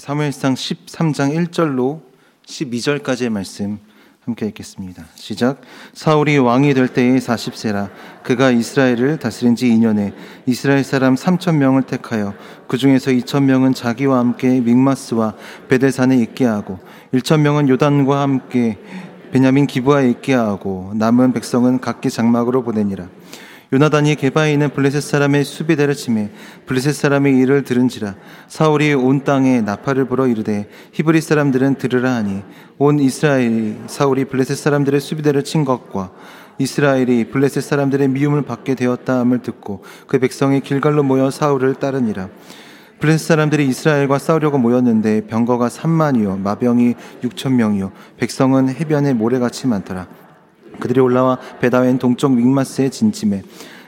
사무엘상 0.00 0.54
13장 0.54 1.50
1절로 1.50 2.00
12절까지의 2.46 3.28
말씀 3.28 3.78
함께 4.24 4.46
읽겠습니다. 4.46 5.04
시작. 5.14 5.60
사울이 5.92 6.38
왕이 6.38 6.72
될 6.72 6.88
때에 6.88 7.16
40세라 7.16 7.90
그가 8.22 8.50
이스라엘을 8.50 9.18
다스린 9.18 9.56
지 9.56 9.66
2년에 9.68 10.14
이스라엘 10.46 10.84
사람 10.84 11.16
3천 11.16 11.56
명을 11.56 11.82
택하여 11.82 12.32
그 12.66 12.78
중에서 12.78 13.10
2천 13.10 13.42
명은 13.42 13.74
자기와 13.74 14.20
함께 14.20 14.60
믹마스와 14.60 15.34
베데산에 15.68 16.16
있게 16.16 16.46
하고 16.46 16.78
1천 17.12 17.40
명은 17.40 17.68
요단과 17.68 18.22
함께 18.22 18.78
베냐민 19.32 19.66
기부하에 19.66 20.08
있게 20.08 20.32
하고 20.32 20.92
남은 20.94 21.34
백성은 21.34 21.80
각기 21.80 22.08
장막으로 22.08 22.62
보내니라. 22.62 23.06
요나단이 23.72 24.16
게바에 24.16 24.52
있는 24.52 24.70
블레셋 24.70 25.00
사람의 25.00 25.44
수비대를 25.44 25.94
치매 25.94 26.30
블레셋 26.66 26.92
사람의 26.92 27.38
일을 27.38 27.62
들은지라 27.62 28.16
사울이 28.48 28.94
온 28.94 29.22
땅에 29.22 29.60
나팔을 29.60 30.06
불어 30.06 30.26
이르되 30.26 30.68
히브리 30.92 31.20
사람들은 31.20 31.76
들으라 31.76 32.14
하니 32.16 32.42
온 32.78 32.98
이스라엘이 32.98 33.82
사울이 33.86 34.24
블레셋 34.24 34.56
사람들의 34.56 35.00
수비대를 35.00 35.44
친 35.44 35.64
것과 35.64 36.10
이스라엘이 36.58 37.30
블레셋 37.30 37.62
사람들의 37.62 38.08
미움을 38.08 38.42
받게 38.42 38.74
되었다 38.74 39.20
함을 39.20 39.38
듣고 39.40 39.82
그 40.06 40.18
백성이 40.18 40.60
길갈로 40.60 41.02
모여 41.02 41.30
사울을 41.30 41.76
따르니라. 41.76 42.28
블레셋 43.00 43.26
사람들이 43.26 43.66
이스라엘과 43.68 44.18
싸우려고 44.18 44.58
모였는데 44.58 45.26
병거가 45.26 45.68
3만이요 45.68 46.38
마병이 46.40 46.96
6천 47.22 47.52
명이요 47.52 47.92
백성은 48.18 48.68
해변에 48.68 49.14
모래같이 49.14 49.66
많더라 49.68 50.06
그들이 50.80 51.00
올라와 51.00 51.38
베다웬 51.60 51.98
동쪽 51.98 52.34
믹마스에 52.34 52.88
진침해 52.88 53.42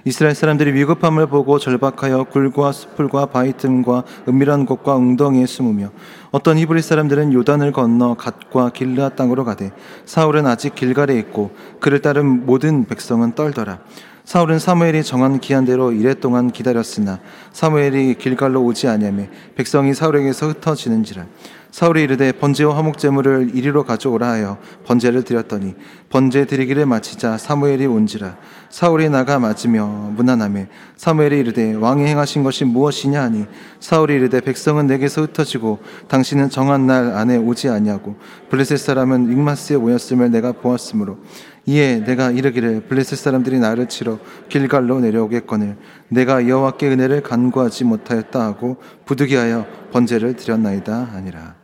이스라엘 0.04 0.34
사람들이 0.34 0.72
위급함을 0.72 1.28
보고 1.28 1.60
절박하여 1.60 2.24
굴과 2.24 2.72
수풀과 2.72 3.26
바위 3.26 3.52
틈과 3.56 4.02
은밀한 4.28 4.66
곳과 4.66 4.96
웅덩이에 4.96 5.46
숨으며 5.46 5.90
어떤 6.32 6.58
히브리 6.58 6.82
사람들은 6.82 7.32
요단을 7.32 7.70
건너 7.70 8.14
갓과 8.14 8.70
길르아 8.70 9.10
땅으로 9.10 9.44
가되 9.44 9.70
사울은 10.04 10.46
아직 10.46 10.74
길갈에 10.74 11.16
있고 11.18 11.52
그를 11.78 12.02
따른 12.02 12.46
모든 12.46 12.84
백성은 12.86 13.34
떨더라. 13.36 13.78
사울은 14.24 14.60
사무엘이 14.60 15.02
정한 15.02 15.40
기한대로 15.40 15.92
이래 15.92 16.14
동안 16.14 16.50
기다렸으나 16.52 17.18
사무엘이 17.52 18.14
길갈로 18.14 18.62
오지 18.62 18.86
아니하며 18.86 19.24
백성이 19.56 19.94
사울에게서 19.94 20.48
흩어지는지라 20.48 21.26
사울이 21.72 22.02
이르되 22.02 22.32
번제와 22.32 22.76
화목 22.76 22.98
제물을 22.98 23.52
이리로 23.54 23.84
가져오라 23.84 24.28
하여 24.28 24.58
번제를 24.84 25.22
드렸더니 25.22 25.74
번제 26.10 26.44
드리기를 26.44 26.84
마치자 26.84 27.38
사무엘이 27.38 27.86
온지라 27.86 28.36
사울이 28.68 29.08
나가 29.08 29.38
맞으며 29.38 29.86
무난함에 30.14 30.68
사무엘이 30.96 31.40
이르되 31.40 31.72
왕이 31.72 32.04
행하신 32.04 32.42
것이 32.42 32.66
무엇이냐 32.66 33.22
하니 33.22 33.46
사울이 33.80 34.14
이르되 34.14 34.42
백성은 34.42 34.86
내게서 34.86 35.22
흩어지고 35.22 35.78
당신은 36.08 36.50
정한 36.50 36.86
날 36.86 37.14
안에 37.16 37.38
오지 37.38 37.70
아니하고 37.70 38.16
블레셋 38.50 38.78
사람은 38.78 39.32
익마스에 39.32 39.78
모였음을 39.78 40.30
내가 40.30 40.52
보았으므로 40.52 41.20
이에 41.64 42.04
내가 42.04 42.32
이르기를 42.32 42.82
블레셋 42.82 43.18
사람들이 43.18 43.58
나를 43.58 43.88
치러 43.88 44.18
길갈로 44.50 45.00
내려오겠거늘 45.00 45.78
내가 46.08 46.46
여호와께 46.46 46.90
은혜를 46.90 47.22
간구하지 47.22 47.84
못하였다 47.84 48.38
하고 48.38 48.76
부득이하여 49.06 49.64
번제를 49.90 50.36
드렸나이다 50.36 51.12
아니라 51.14 51.61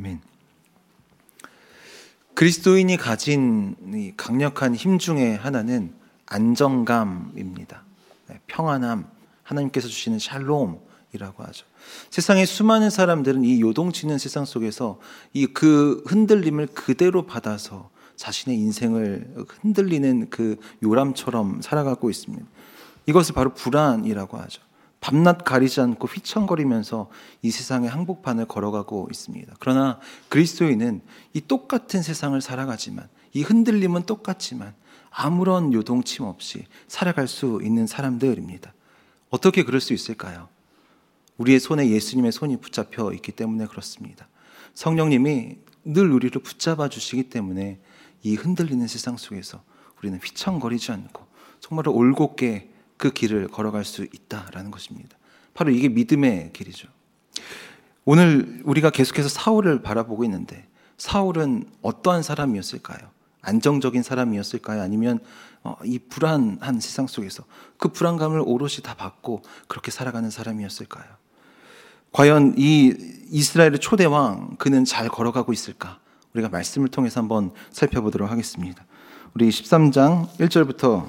아멘. 0.00 0.20
그리스도인이 2.34 2.96
가진 2.96 4.14
강력한 4.16 4.74
힘 4.74 4.98
중에 4.98 5.34
하나는 5.34 5.92
안정감입니다. 6.24 7.82
네, 8.28 8.40
평안함, 8.46 9.06
하나님께서 9.42 9.88
주시는 9.88 10.18
샬롬이라고 10.18 11.44
하죠. 11.44 11.66
세상의 12.08 12.46
수많은 12.46 12.88
사람들은 12.88 13.44
이 13.44 13.60
요동치는 13.60 14.16
세상 14.16 14.46
속에서 14.46 14.98
이 15.34 15.46
그 15.48 16.02
흔들림을 16.06 16.68
그대로 16.68 17.26
받아서 17.26 17.90
자신의 18.16 18.58
인생을 18.58 19.46
흔들리는 19.60 20.30
그 20.30 20.56
요람처럼 20.82 21.60
살아가고 21.60 22.08
있습니다. 22.08 22.46
이것을 23.04 23.34
바로 23.34 23.52
불안이라고 23.52 24.38
하죠. 24.38 24.62
밤낮 25.00 25.44
가리지 25.44 25.80
않고 25.80 26.06
휘청거리면서 26.06 27.08
이 27.42 27.50
세상의 27.50 27.88
항복판을 27.88 28.46
걸어가고 28.46 29.08
있습니다. 29.10 29.54
그러나 29.58 29.98
그리스도인은 30.28 31.00
이 31.32 31.40
똑같은 31.40 32.02
세상을 32.02 32.38
살아가지만 32.40 33.08
이 33.32 33.42
흔들림은 33.42 34.02
똑같지만 34.02 34.74
아무런 35.10 35.72
요동침 35.72 36.26
없이 36.26 36.66
살아갈 36.86 37.28
수 37.28 37.60
있는 37.62 37.86
사람들입니다. 37.86 38.74
어떻게 39.30 39.64
그럴 39.64 39.80
수 39.80 39.94
있을까요? 39.94 40.48
우리의 41.38 41.60
손에 41.60 41.88
예수님의 41.88 42.32
손이 42.32 42.58
붙잡혀 42.58 43.12
있기 43.14 43.32
때문에 43.32 43.66
그렇습니다. 43.66 44.28
성령님이 44.74 45.56
늘 45.84 46.12
우리를 46.12 46.40
붙잡아 46.42 46.88
주시기 46.88 47.24
때문에 47.30 47.80
이 48.22 48.34
흔들리는 48.34 48.86
세상 48.86 49.16
속에서 49.16 49.62
우리는 49.98 50.18
휘청거리지 50.22 50.92
않고 50.92 51.26
정말로 51.60 51.92
올곧게 51.94 52.69
그 53.00 53.10
길을 53.10 53.48
걸어갈 53.48 53.86
수 53.86 54.04
있다라는 54.04 54.70
것입니다. 54.70 55.16
바로 55.54 55.70
이게 55.70 55.88
믿음의 55.88 56.52
길이죠. 56.52 56.86
오늘 58.04 58.60
우리가 58.64 58.90
계속해서 58.90 59.30
사울을 59.30 59.80
바라보고 59.80 60.22
있는데 60.24 60.68
사울은 60.98 61.64
어떠한 61.80 62.22
사람이었을까요? 62.22 62.98
안정적인 63.40 64.02
사람이었을까요? 64.02 64.82
아니면 64.82 65.18
어, 65.62 65.76
이 65.82 65.98
불안한 65.98 66.80
세상 66.80 67.06
속에서 67.06 67.44
그 67.78 67.88
불안감을 67.88 68.42
오롯이 68.44 68.82
다 68.82 68.94
받고 68.94 69.42
그렇게 69.66 69.90
살아가는 69.90 70.28
사람이었을까요? 70.28 71.06
과연 72.12 72.56
이 72.58 72.94
이스라엘의 73.30 73.78
초대왕 73.78 74.56
그는 74.58 74.84
잘 74.84 75.08
걸어가고 75.08 75.54
있을까? 75.54 76.00
우리가 76.34 76.50
말씀을 76.50 76.88
통해서 76.88 77.20
한번 77.20 77.52
살펴보도록 77.70 78.30
하겠습니다. 78.30 78.84
우리 79.32 79.48
13장 79.48 80.28
1절부터 80.36 81.06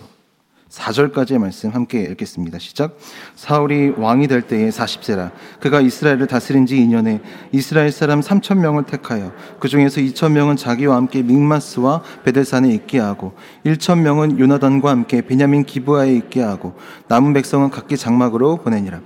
4절까지의 0.72 1.38
말씀 1.38 1.70
함께 1.72 2.02
읽겠습니다. 2.04 2.58
시작. 2.60 2.98
사울이 3.36 3.94
왕이 3.98 4.28
될 4.28 4.42
때에 4.42 4.70
40세라. 4.70 5.32
그가 5.60 5.82
이스라엘을 5.82 6.28
다스린 6.28 6.66
지 6.66 6.76
2년에 6.78 7.22
이스라엘 7.52 7.92
사람 7.92 8.22
3천 8.22 8.58
명을 8.58 8.86
택하여 8.86 9.34
그 9.60 9.68
중에서 9.68 10.00
2천 10.00 10.32
명은 10.32 10.56
자기와 10.56 10.96
함께 10.96 11.22
믹마스와 11.22 12.04
베델산에 12.24 12.74
있게 12.74 13.00
하고 13.00 13.34
1천 13.66 14.00
명은 14.00 14.40
요나단과 14.40 14.90
함께 14.90 15.22
베냐민 15.22 15.66
기브아에 15.66 16.16
있게 16.16 16.42
하고 16.42 16.74
남은 17.10 17.34
백성은 17.34 17.70
각기 17.70 17.98
장막으로 17.98 18.58
보내니라. 18.58 19.02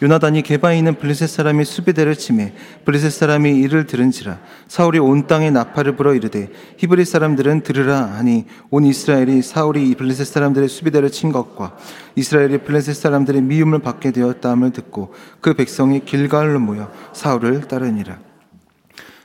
요나단이 0.00 0.42
게바에 0.42 0.78
있는 0.78 0.94
블레셋 0.94 1.28
사람이 1.28 1.64
수비대를 1.64 2.16
치매 2.16 2.52
블레셋 2.84 3.10
사람이 3.10 3.56
이를 3.56 3.86
들은지라 3.86 4.38
사울이 4.68 5.00
온 5.00 5.26
땅에 5.26 5.50
나팔을 5.50 5.96
불어 5.96 6.14
이르되 6.14 6.50
히브리 6.76 7.04
사람들은 7.04 7.62
들으라 7.62 8.02
하니 8.12 8.44
온 8.70 8.84
이스라엘이 8.84 9.42
사울이 9.42 9.96
블레셋 9.96 10.24
사람들의 10.24 10.68
수비대를 10.68 11.10
친 11.10 11.32
것과 11.32 11.76
이스라엘이 12.14 12.58
블레셋 12.58 12.94
사람들의 12.94 13.42
미움을 13.42 13.80
받게 13.80 14.12
되었다함을 14.12 14.70
듣고 14.70 15.12
그 15.40 15.54
백성이 15.54 16.04
길가을로 16.04 16.60
모여 16.60 16.92
사울을 17.12 17.62
따르니라 17.66 18.28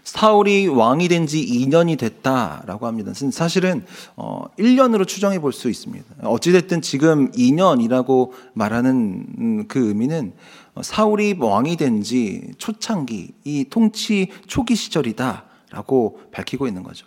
사울이 0.03 0.67
왕이 0.67 1.07
된 1.07 1.25
지 1.25 1.44
2년이 1.45 1.97
됐다라고 1.97 2.85
합니다. 2.88 3.13
사실은 3.16 3.85
어 4.17 4.44
1년으로 4.59 5.07
추정해 5.07 5.39
볼 5.39 5.53
수 5.53 5.69
있습니다. 5.69 6.06
어찌 6.23 6.51
됐든 6.51 6.81
지금 6.81 7.31
2년이라고 7.31 8.31
말하는 8.53 9.66
그 9.69 9.88
의미는 9.88 10.33
사울이 10.81 11.35
왕이 11.39 11.78
된 11.78 12.01
지 12.01 12.51
초창기, 12.57 13.34
이 13.44 13.66
통치 13.69 14.31
초기 14.47 14.75
시절이다라고 14.75 16.22
밝히고 16.31 16.67
있는 16.67 16.84
거죠. 16.84 17.06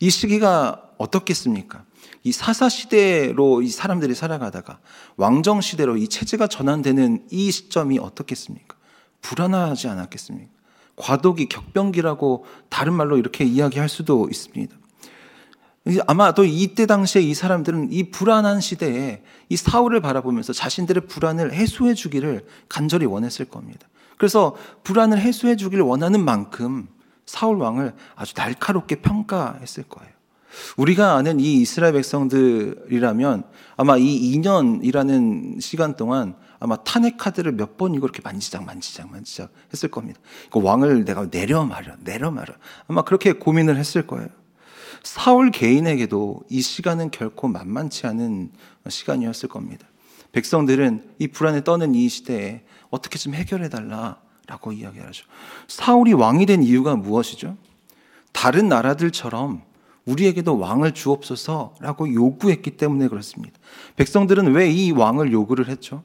이 0.00 0.10
시기가 0.10 0.90
어떻겠습니까? 0.98 1.84
이 2.22 2.32
사사 2.32 2.68
시대로 2.68 3.62
이 3.62 3.68
사람들이 3.68 4.14
살아가다가 4.14 4.78
왕정 5.16 5.60
시대로 5.60 5.96
이 5.96 6.08
체제가 6.08 6.46
전환되는 6.46 7.26
이 7.30 7.50
시점이 7.50 7.98
어떻겠습니까? 7.98 8.76
불안하지 9.22 9.88
않았겠습니까? 9.88 10.50
과도기, 10.96 11.48
격변기라고 11.48 12.44
다른 12.68 12.94
말로 12.94 13.16
이렇게 13.18 13.44
이야기할 13.44 13.88
수도 13.88 14.28
있습니다. 14.28 14.76
아마도 16.06 16.44
이때 16.44 16.86
당시에 16.86 17.22
이 17.22 17.34
사람들은 17.34 17.92
이 17.92 18.10
불안한 18.10 18.60
시대에 18.60 19.22
이 19.48 19.56
사울을 19.56 20.00
바라보면서 20.00 20.52
자신들의 20.52 21.06
불안을 21.06 21.52
해소해 21.52 21.94
주기를 21.94 22.44
간절히 22.68 23.06
원했을 23.06 23.46
겁니다. 23.46 23.88
그래서 24.18 24.56
불안을 24.84 25.18
해소해 25.18 25.56
주기를 25.56 25.84
원하는 25.84 26.22
만큼 26.22 26.88
사울 27.24 27.58
왕을 27.58 27.94
아주 28.16 28.34
날카롭게 28.36 28.96
평가했을 28.96 29.84
거예요. 29.84 30.12
우리가 30.76 31.14
아는 31.14 31.40
이 31.40 31.60
이스라엘 31.60 31.92
백성들이라면 31.92 33.44
아마 33.76 33.96
이 33.96 34.36
2년이라는 34.36 35.60
시간 35.60 35.94
동안 35.94 36.34
아마 36.58 36.76
탄핵 36.76 37.16
카드를 37.16 37.52
몇 37.52 37.76
번이고 37.76 38.04
이렇게 38.04 38.20
만지작 38.22 38.64
만지작 38.64 39.10
만지작 39.10 39.52
했을 39.72 39.90
겁니다. 39.90 40.18
그 40.50 40.60
왕을 40.60 41.04
내가 41.04 41.30
내려 41.30 41.64
말아 41.64 41.96
내려 42.02 42.30
말아 42.30 42.54
아마 42.88 43.02
그렇게 43.02 43.32
고민을 43.32 43.76
했을 43.76 44.06
거예요. 44.06 44.28
사울 45.02 45.50
개인에게도 45.50 46.42
이 46.48 46.60
시간은 46.60 47.10
결코 47.10 47.48
만만치 47.48 48.06
않은 48.06 48.50
시간이었을 48.88 49.48
겁니다. 49.48 49.86
백성들은 50.32 51.14
이 51.18 51.28
불안에 51.28 51.64
떠는 51.64 51.94
이 51.94 52.08
시대에 52.08 52.62
어떻게 52.90 53.18
좀 53.18 53.34
해결해 53.34 53.68
달라 53.68 54.20
라고 54.46 54.72
이야기하죠. 54.72 55.26
사울이 55.66 56.12
왕이 56.12 56.46
된 56.46 56.62
이유가 56.62 56.96
무엇이죠? 56.96 57.56
다른 58.32 58.68
나라들처럼 58.68 59.62
우리에게도 60.04 60.58
왕을 60.58 60.92
주옵소서라고 60.92 62.12
요구했기 62.14 62.76
때문에 62.76 63.08
그렇습니다. 63.08 63.58
백성들은 63.96 64.52
왜 64.54 64.70
이 64.70 64.90
왕을 64.90 65.32
요구를 65.32 65.68
했죠? 65.68 66.02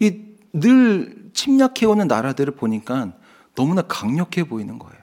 이 0.00 0.32
늘 0.52 1.30
침략해오는 1.32 2.06
나라들을 2.08 2.54
보니까 2.54 3.12
너무나 3.54 3.82
강력해 3.82 4.44
보이는 4.44 4.78
거예요. 4.78 5.01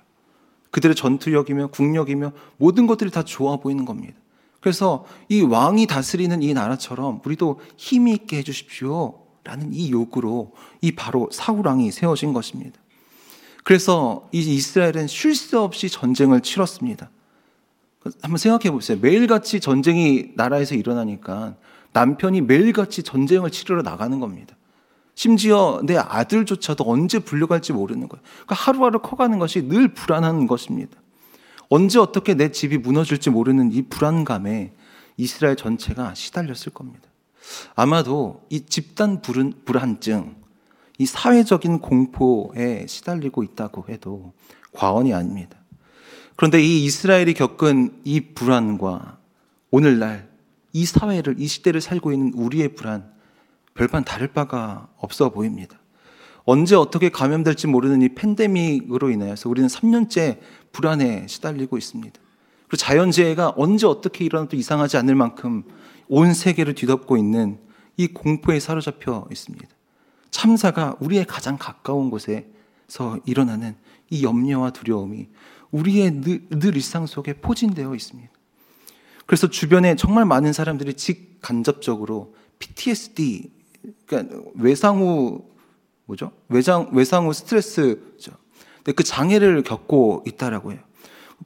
그들의 0.71 0.95
전투력이며 0.95 1.67
국력이며 1.67 2.31
모든 2.57 2.87
것들이 2.87 3.11
다 3.11 3.23
좋아 3.23 3.57
보이는 3.57 3.85
겁니다. 3.85 4.15
그래서 4.59 5.05
이 5.29 5.41
왕이 5.41 5.87
다스리는 5.87 6.41
이 6.43 6.53
나라처럼 6.53 7.21
우리도 7.25 7.59
힘이 7.77 8.13
있게 8.13 8.37
해주십시오. 8.37 9.19
라는 9.43 9.73
이 9.73 9.91
요구로 9.91 10.51
이 10.81 10.91
바로 10.91 11.29
사울왕이 11.31 11.91
세워진 11.91 12.33
것입니다. 12.33 12.79
그래서 13.63 14.27
이 14.31 14.39
이스라엘은 14.39 15.07
쉴 15.07 15.35
새 15.35 15.57
없이 15.57 15.89
전쟁을 15.89 16.41
치렀습니다. 16.41 17.09
한번 18.21 18.37
생각해 18.37 18.71
보세요. 18.71 18.97
매일같이 19.01 19.59
전쟁이 19.59 20.31
나라에서 20.35 20.75
일어나니까 20.75 21.55
남편이 21.93 22.41
매일같이 22.41 23.03
전쟁을 23.03 23.51
치르러 23.51 23.81
나가는 23.81 24.19
겁니다. 24.19 24.55
심지어 25.19 25.81
내 25.83 25.97
아들조차도 25.97 26.85
언제 26.87 27.19
불려갈지 27.19 27.73
모르는 27.73 28.07
거예요. 28.07 28.23
그러니까 28.23 28.55
하루하루 28.55 28.99
커가는 28.99 29.37
것이 29.37 29.67
늘 29.67 29.93
불안한 29.93 30.47
것입니다. 30.47 30.95
언제 31.67 31.99
어떻게 31.99 32.35
내 32.35 32.53
집이 32.53 32.77
무너질지 32.77 33.29
모르는 33.29 33.73
이 33.73 33.81
불안감에 33.81 34.71
이스라엘 35.17 35.57
전체가 35.57 36.13
시달렸을 36.13 36.71
겁니다. 36.73 37.09
아마도 37.75 38.45
이 38.49 38.61
집단 38.61 39.21
불안증, 39.65 40.37
이 40.97 41.05
사회적인 41.05 41.79
공포에 41.79 42.87
시달리고 42.87 43.43
있다고 43.43 43.87
해도 43.89 44.31
과언이 44.71 45.13
아닙니다. 45.13 45.57
그런데 46.37 46.63
이 46.63 46.85
이스라엘이 46.85 47.33
겪은 47.33 48.03
이 48.05 48.21
불안과 48.21 49.17
오늘날 49.69 50.29
이 50.71 50.85
사회를, 50.85 51.35
이 51.39 51.47
시대를 51.47 51.81
살고 51.81 52.13
있는 52.13 52.31
우리의 52.35 52.75
불안, 52.75 53.18
별반 53.73 54.03
다를 54.03 54.27
바가 54.27 54.87
없어 54.97 55.29
보입니다. 55.29 55.79
언제 56.45 56.75
어떻게 56.75 57.09
감염될지 57.09 57.67
모르는 57.67 58.01
이 58.01 58.09
팬데믹으로 58.15 59.09
인해서 59.11 59.49
우리는 59.49 59.69
3년째 59.69 60.39
불안에 60.71 61.27
시달리고 61.27 61.77
있습니다. 61.77 62.19
그리고 62.67 62.77
자연재해가 62.77 63.53
언제 63.55 63.85
어떻게 63.87 64.25
일어나도 64.25 64.55
이상하지 64.55 64.97
않을 64.97 65.15
만큼 65.15 65.63
온 66.07 66.33
세계를 66.33 66.75
뒤덮고 66.75 67.17
있는 67.17 67.59
이 67.97 68.07
공포에 68.07 68.59
사로잡혀 68.59 69.27
있습니다. 69.31 69.67
참사가 70.31 70.95
우리의 70.99 71.25
가장 71.25 71.57
가까운 71.57 72.09
곳에서 72.09 73.19
일어나는 73.25 73.75
이 74.09 74.23
염려와 74.23 74.71
두려움이 74.71 75.29
우리의 75.71 76.21
늘, 76.21 76.47
늘 76.49 76.75
일상 76.75 77.05
속에 77.05 77.33
포진되어 77.33 77.93
있습니다. 77.93 78.31
그래서 79.25 79.47
주변에 79.47 79.95
정말 79.95 80.25
많은 80.25 80.53
사람들이 80.53 80.95
직간접적으로 80.95 82.33
PTSD, 82.57 83.51
그러니까 84.05 84.35
외상후 84.55 85.45
뭐죠? 86.05 86.31
외장 86.49 86.89
외상후 86.91 87.33
스트레스죠. 87.33 88.31
근데 88.77 88.91
그 88.93 89.03
장애를 89.03 89.63
겪고 89.63 90.23
있다라고 90.27 90.71
해요. 90.71 90.79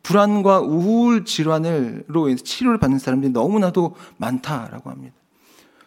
불안과 0.02 0.60
우울 0.60 1.26
질환으로 1.26 2.34
치료를 2.36 2.80
받는 2.80 3.00
사람들이 3.00 3.32
너무나도 3.32 3.96
많다라고 4.18 4.90
합니다. 4.90 5.16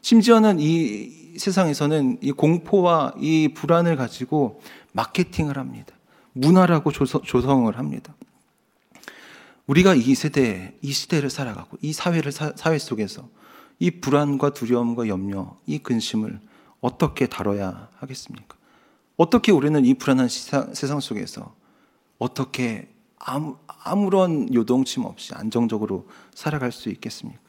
심지어는 0.03 0.59
이 0.61 1.37
세상에서는 1.39 2.19
이 2.23 2.33
공포와 2.33 3.15
이 3.19 3.49
불안을 3.55 3.97
가지고 3.97 4.61
마케팅을 4.93 5.59
합니다. 5.59 5.95
문화라고 6.33 6.93
조성 6.93 7.67
을 7.67 7.79
합니다. 7.79 8.15
우리가 9.67 9.95
이 9.95 10.15
세대, 10.15 10.75
이 10.81 10.93
시대를 10.93 11.29
살아가고 11.29 11.79
이 11.81 11.93
사회를 11.93 12.31
사, 12.31 12.53
회 12.67 12.79
속에서 12.79 13.29
이 13.79 13.91
불안과 13.91 14.51
두려움과 14.51 15.09
염려, 15.09 15.57
이 15.67 15.79
근심을 15.79 16.41
어떻게 16.81 17.27
다뤄야 17.27 17.89
하겠습니까? 17.97 18.57
어떻게 19.17 19.53
우리는 19.53 19.85
이 19.85 19.95
불안한 19.95 20.29
시사, 20.29 20.69
세상 20.73 21.01
속에서 21.01 21.55
어떻게 22.19 22.89
아무, 23.19 23.57
아무런 23.67 24.53
요동침 24.53 25.05
없이 25.05 25.35
안정적으로 25.35 26.09
살아갈 26.35 26.73
수 26.73 26.89
있겠습니까? 26.91 27.41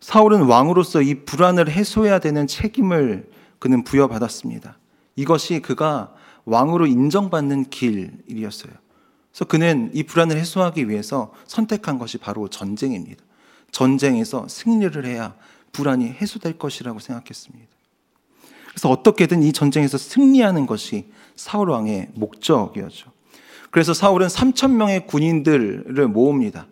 사울은 0.00 0.42
왕으로서 0.42 1.00
이 1.02 1.24
불안을 1.24 1.70
해소해야 1.70 2.18
되는 2.18 2.46
책임을 2.46 3.30
그는 3.58 3.84
부여받았습니다. 3.84 4.78
이것이 5.16 5.60
그가 5.60 6.14
왕으로 6.44 6.86
인정받는 6.86 7.70
길이었어요. 7.70 8.72
그래서 9.30 9.44
그는 9.44 9.90
이 9.94 10.02
불안을 10.02 10.36
해소하기 10.36 10.88
위해서 10.88 11.32
선택한 11.46 11.98
것이 11.98 12.18
바로 12.18 12.48
전쟁입니다. 12.48 13.22
전쟁에서 13.72 14.46
승리를 14.48 15.04
해야 15.04 15.34
불안이 15.72 16.06
해소될 16.06 16.58
것이라고 16.58 17.00
생각했습니다. 17.00 17.66
그래서 18.68 18.90
어떻게든 18.90 19.42
이 19.42 19.52
전쟁에서 19.52 19.98
승리하는 19.98 20.66
것이 20.66 21.10
사울 21.34 21.70
왕의 21.70 22.10
목적이었죠. 22.14 23.10
그래서 23.70 23.94
사울은 23.94 24.28
3천 24.28 24.72
명의 24.72 25.06
군인들을 25.06 26.08
모읍니다. 26.08 26.66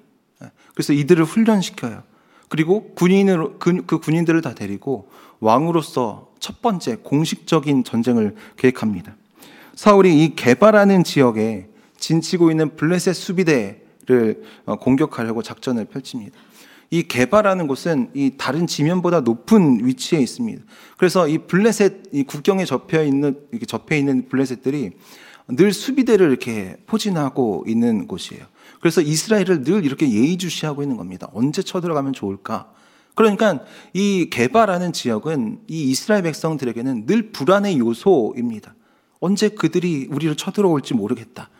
그래서 0.75 0.93
이들을 0.93 1.25
훈련시켜요. 1.25 2.03
그리고 2.49 2.93
군인으로 2.95 3.59
그, 3.59 3.85
그 3.87 3.99
군인들을 3.99 4.41
다 4.43 4.55
데리고 4.55 5.11
왕으로서 5.41 6.31
첫 6.41 6.63
번째 6.63 6.97
공식적인 6.97 7.85
전쟁을 7.85 8.35
계획합니다. 8.57 9.15
사울이 9.75 10.25
이 10.25 10.35
개발하는 10.35 11.05
지역에 11.05 11.69
진치고 11.99 12.51
있는 12.51 12.77
블레셋 12.77 13.15
수비대를 13.15 14.43
어, 14.67 14.77
공격하려고 14.77 15.43
작전을 15.43 15.87
펼칩니다. 15.87 16.37
이 16.91 17.05
개발하는 17.05 17.69
곳은 17.69 18.11
이 18.15 18.33
다른 18.37 18.67
지면보다 18.67 19.21
높은 19.21 19.87
위치에 19.87 20.19
있습니다. 20.19 20.63
그래서 20.99 21.29
이 21.29 21.39
블레셋 21.39 22.03
이 22.13 22.25
국경에 22.25 22.65
접해 22.65 23.07
있는 23.07 23.39
이렇게 23.53 23.65
접해 23.65 23.97
있는 23.97 24.29
블레셋들이 24.29 24.91
늘 25.49 25.73
수비대를 25.73 26.29
이렇게 26.29 26.77
포진하고 26.87 27.65
있는 27.67 28.07
곳이에요. 28.09 28.45
그래서 28.81 29.01
이스라엘을 29.01 29.63
늘 29.63 29.85
이렇게 29.85 30.11
예의주시하고 30.11 30.83
있는 30.83 30.97
겁니다. 30.97 31.29
언제 31.33 31.63
쳐들어가면 31.63 32.13
좋을까? 32.13 32.73
그러니까 33.15 33.61
이 33.93 34.29
개발하는 34.31 34.93
지역은 34.93 35.61
이 35.69 35.91
이스라엘 35.91 36.23
백성들에게는 36.23 37.07
늘 37.07 37.31
불안의 37.31 37.79
요소입니다. 37.79 38.75
언제 39.21 39.49
그들이 39.49 40.09
우리를 40.11 40.35
쳐들어올지 40.37 40.95
모르겠다. 40.95 41.51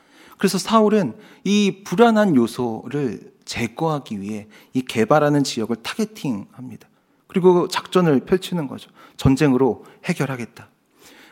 그래서 0.41 0.57
사울은 0.57 1.13
이 1.45 1.83
불안한 1.85 2.35
요소를 2.35 3.35
제거하기 3.45 4.23
위해 4.23 4.47
이 4.73 4.81
개발하는 4.81 5.45
지역을 5.45 5.77
타겟팅합니다. 5.83 6.89
그리고 7.27 7.69
작전을 7.69 8.21
펼치는 8.21 8.67
거죠. 8.67 8.91
전쟁으로 9.19 9.85
해결하겠다. 10.07 10.71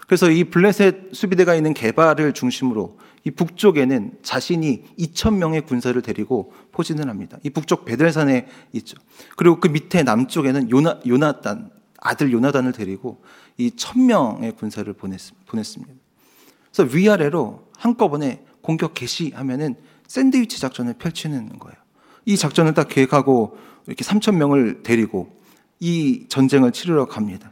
그래서 0.07 0.31
이 0.31 0.45
블레셋 0.45 1.15
수비대가 1.15 1.55
있는 1.55 1.73
개발을 1.73 2.35
중심으로 2.35 2.99
이 3.25 3.31
북쪽에는 3.31 4.19
자신이 4.23 4.85
2천 4.99 5.37
명의 5.37 5.63
군사를 5.63 6.01
데리고 6.03 6.53
포진을 6.73 7.09
합니다. 7.09 7.39
이 7.43 7.49
북쪽 7.49 7.87
베델산에 7.87 8.47
있죠. 8.75 8.99
그리고 9.37 9.59
그 9.59 9.69
밑에 9.69 10.03
남쪽에는 10.03 10.71
요나, 10.71 11.01
요나단 11.07 11.71
아들 12.01 12.31
요나단을 12.31 12.73
데리고 12.73 13.23
이 13.57 13.71
천 13.75 14.05
명의 14.05 14.53
군사를 14.53 14.93
보냈, 14.93 15.19
보냈습니다. 15.47 15.95
그래서 16.73 16.95
위아래로 16.95 17.69
한꺼번에 17.79 18.45
공격 18.69 18.93
개시 18.93 19.33
하면은 19.35 19.77
샌드위치 20.09 20.61
작전을 20.61 20.93
펼치는 20.99 21.59
거예요. 21.59 21.75
이 22.27 22.37
작전을 22.37 22.75
딱 22.75 22.89
계획하고 22.89 23.57
이렇게 23.87 24.05
3천 24.05 24.35
명을 24.35 24.83
데리고 24.83 25.35
이 25.81 26.27
전쟁을 26.29 26.73
치르러 26.73 27.07
갑니다. 27.07 27.51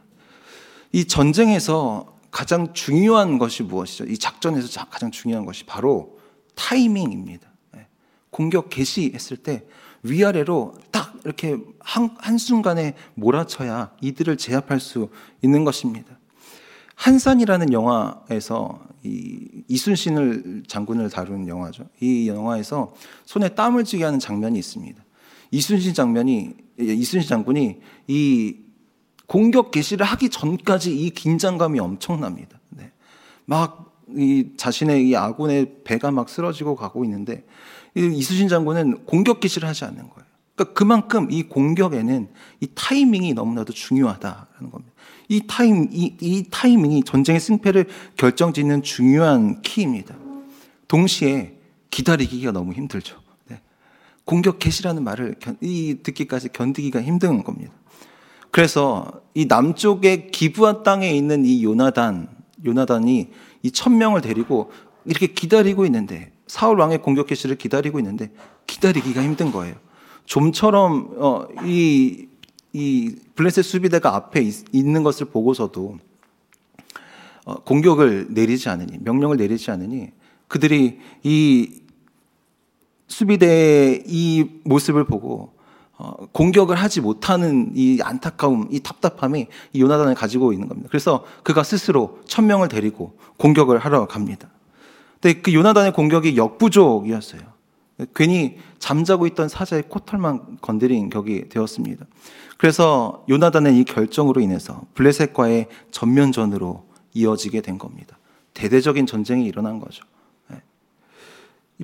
이 0.91 1.05
전쟁에서 1.05 2.15
가장 2.29 2.71
중요한 2.75 3.39
것이 3.39 3.63
무엇이죠? 3.63 4.05
이 4.05 4.19
작전에서 4.19 4.85
가장 4.91 5.09
중요한 5.09 5.47
것이 5.47 5.65
바로 5.65 6.19
타이밍입니다. 6.53 7.49
예. 7.77 7.87
공격 8.29 8.69
개시했을 8.69 9.37
때 9.37 9.65
위아래로 10.03 10.75
딱 10.91 11.15
이렇게 11.25 11.57
한, 11.79 12.15
한순간에 12.19 12.93
몰아쳐야 13.15 13.89
이들을 14.01 14.37
제압할 14.37 14.79
수 14.79 15.09
있는 15.41 15.63
것입니다. 15.63 16.19
한산이라는 16.93 17.73
영화에서 17.73 18.86
이 19.07 19.63
이순신을 19.67 20.63
장군을 20.67 21.09
다룬 21.09 21.47
영화죠. 21.47 21.85
이 22.01 22.27
영화에서 22.27 22.93
손에 23.25 23.49
땀을 23.49 23.83
쥐게 23.83 24.03
하는 24.03 24.19
장면이 24.19 24.59
있습니다. 24.59 25.03
이순신 25.51 25.93
장면이 25.93 26.53
이순신 26.77 27.27
장군이 27.27 27.79
이 28.07 28.57
공격 29.25 29.71
개시를 29.71 30.05
하기 30.05 30.29
전까지 30.29 30.97
이 30.97 31.09
긴장감이 31.09 31.79
엄청납니다. 31.79 32.59
네. 32.69 32.91
막이 33.45 34.53
자신의 34.57 35.07
이 35.07 35.15
아군의 35.15 35.83
배가 35.83 36.11
막 36.11 36.29
쓰러지고 36.29 36.75
가고 36.75 37.03
있는데 37.05 37.45
이순신 37.95 38.47
장군은 38.47 39.05
공격 39.05 39.39
개시를 39.39 39.67
하지 39.67 39.85
않는 39.85 39.97
거예요. 39.97 40.27
그러니까 40.55 40.73
그만큼 40.73 41.31
이 41.31 41.43
공격에는 41.43 42.29
이 42.61 42.67
타이밍이 42.73 43.33
너무나도 43.33 43.73
중요하다는 43.73 44.71
겁니다. 44.71 44.93
이 45.29 45.41
타임, 45.45 45.89
이, 45.91 46.15
이 46.21 46.45
타이밍이 46.49 47.03
전쟁의 47.03 47.39
승패를 47.39 47.85
결정짓는 48.15 48.83
중요한 48.83 49.61
키입니다. 49.61 50.15
동시에 50.87 51.57
기다리기가 51.89 52.51
너무 52.51 52.73
힘들죠. 52.73 53.17
네. 53.47 53.61
공격 54.23 54.59
개시라는 54.59 55.03
말을 55.03 55.35
견, 55.39 55.57
이 55.61 55.97
듣기까지 56.01 56.49
견디기가 56.49 57.01
힘든 57.01 57.43
겁니다. 57.43 57.73
그래서 58.51 59.21
이 59.33 59.45
남쪽의 59.45 60.31
기부한 60.31 60.83
땅에 60.83 61.11
있는 61.11 61.45
이 61.45 61.63
요나단, 61.63 62.29
요나단이 62.65 63.29
이 63.63 63.71
천명을 63.71 64.21
데리고 64.21 64.71
이렇게 65.05 65.27
기다리고 65.27 65.85
있는데 65.85 66.31
사울 66.47 66.79
왕의 66.79 67.01
공격 67.01 67.27
개시를 67.27 67.57
기다리고 67.57 67.99
있는데 67.99 68.31
기다리기가 68.65 69.21
힘든 69.21 69.51
거예요. 69.51 69.75
좀처럼 70.25 71.15
어, 71.17 71.47
이, 71.65 72.26
이 72.77 73.15
블레셋 73.33 73.65
수비대가 73.65 74.15
앞에 74.15 74.39
있, 74.41 74.65
있는 74.71 75.01
것을 75.01 75.25
보고서도 75.25 75.97
어, 77.45 77.55
공격을 77.63 78.27
내리지 78.29 78.69
않으니 78.69 78.99
명령을 78.99 79.37
내리지 79.37 79.71
않으니 79.71 80.11
그들이 80.47 80.99
이 81.23 81.81
수비대의 83.07 84.03
이 84.05 84.45
모습을 84.63 85.05
보고 85.05 85.53
어, 85.97 86.27
공격을 86.31 86.75
하지 86.75 87.01
못하는 87.01 87.71
이 87.73 87.99
안타까움, 88.03 88.67
이 88.69 88.79
답답함이 88.79 89.47
이 89.73 89.81
요나단을 89.81 90.13
가지고 90.13 90.53
있는 90.53 90.67
겁니다. 90.67 90.87
그래서 90.91 91.25
그가 91.41 91.63
스스로 91.63 92.19
천명을 92.25 92.67
데리고 92.67 93.17
공격을 93.37 93.79
하러 93.79 94.05
갑니다. 94.05 94.49
근데 95.19 95.41
그 95.41 95.51
요나단의 95.51 95.93
공격이 95.93 96.37
역부족이었어요. 96.37 97.41
괜히 98.13 98.57
잠자고 98.79 99.25
있던 99.27 99.49
사자의 99.49 99.83
코털만 99.89 100.59
건드린 100.61 101.09
격이 101.09 101.49
되었습니다. 101.49 102.05
그래서 102.57 103.25
요나단의 103.29 103.79
이 103.79 103.83
결정으로 103.83 104.41
인해서 104.41 104.83
블레셋과의 104.93 105.67
전면전으로 105.91 106.85
이어지게 107.13 107.61
된 107.61 107.77
겁니다. 107.77 108.17
대대적인 108.53 109.05
전쟁이 109.05 109.45
일어난 109.45 109.79
거죠. 109.79 110.03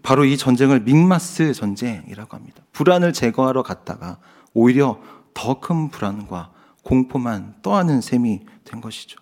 바로 0.01 0.25
이 0.25 0.37
전쟁을 0.37 0.81
믹마스 0.81 1.53
전쟁이라고 1.53 2.35
합니다. 2.35 2.63
불안을 2.71 3.13
제거하러 3.13 3.61
갔다가 3.61 4.17
오히려 4.53 4.99
더 5.35 5.59
큰 5.59 5.89
불안과 5.89 6.51
공포만 6.83 7.55
떠안은 7.61 8.01
셈이 8.01 8.41
된 8.65 8.81
것이죠. 8.81 9.19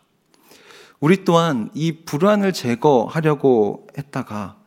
우리 0.99 1.25
또한 1.25 1.69
이 1.73 2.03
불안을 2.05 2.53
제거하려고 2.53 3.87
했다가 3.97 4.60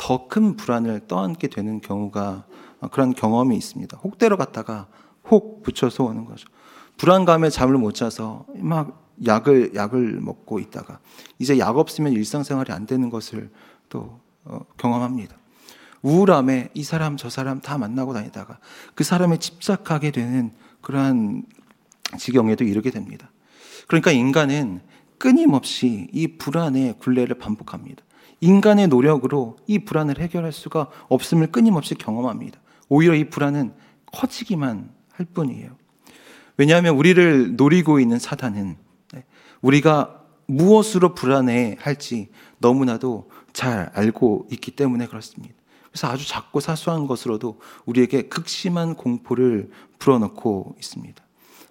더 0.00 0.28
큰 0.28 0.56
불안을 0.56 1.06
떠안게 1.08 1.48
되는 1.48 1.82
경우가 1.82 2.46
그런 2.90 3.12
경험이 3.12 3.56
있습니다. 3.58 3.98
혹대로 3.98 4.38
갔다가 4.38 4.88
혹 5.28 5.62
붙여서 5.62 6.04
오는 6.04 6.24
거죠. 6.24 6.48
불안감에 6.96 7.50
잠을 7.50 7.76
못 7.76 7.94
자서 7.94 8.46
막 8.56 9.14
약을 9.26 9.74
약을 9.74 10.20
먹고 10.22 10.58
있다가 10.58 11.00
이제 11.38 11.58
약 11.58 11.76
없으면 11.76 12.14
일상생활이 12.14 12.72
안 12.72 12.86
되는 12.86 13.10
것을 13.10 13.50
또 13.90 14.20
어, 14.44 14.60
경험합니다. 14.78 15.36
우울함에 16.00 16.70
이 16.72 16.82
사람 16.82 17.18
저 17.18 17.28
사람 17.28 17.60
다 17.60 17.76
만나고 17.76 18.14
다니다가 18.14 18.58
그 18.94 19.04
사람에 19.04 19.36
집착하게 19.36 20.12
되는 20.12 20.52
그러한 20.80 21.44
지경에도 22.16 22.64
이르게 22.64 22.90
됩니다. 22.90 23.30
그러니까 23.86 24.12
인간은 24.12 24.80
끊임없이 25.18 26.08
이 26.12 26.38
불안의 26.38 26.94
굴레를 27.00 27.36
반복합니다. 27.36 28.02
인간의 28.40 28.88
노력으로 28.88 29.56
이 29.66 29.80
불안을 29.80 30.18
해결할 30.18 30.52
수가 30.52 30.88
없음을 31.08 31.48
끊임없이 31.52 31.94
경험합니다. 31.94 32.60
오히려 32.88 33.14
이 33.14 33.28
불안은 33.28 33.72
커지기만 34.12 34.90
할 35.12 35.26
뿐이에요. 35.26 35.76
왜냐하면 36.56 36.96
우리를 36.96 37.56
노리고 37.56 38.00
있는 38.00 38.18
사단은 38.18 38.76
네, 39.12 39.24
우리가 39.60 40.22
무엇으로 40.46 41.14
불안해 41.14 41.76
할지 41.78 42.28
너무나도 42.58 43.30
잘 43.52 43.90
알고 43.94 44.48
있기 44.50 44.72
때문에 44.72 45.06
그렇습니다. 45.06 45.54
그래서 45.90 46.08
아주 46.08 46.26
작고 46.26 46.60
사소한 46.60 47.06
것으로도 47.06 47.58
우리에게 47.84 48.22
극심한 48.22 48.94
공포를 48.94 49.70
불어넣고 49.98 50.76
있습니다. 50.78 51.22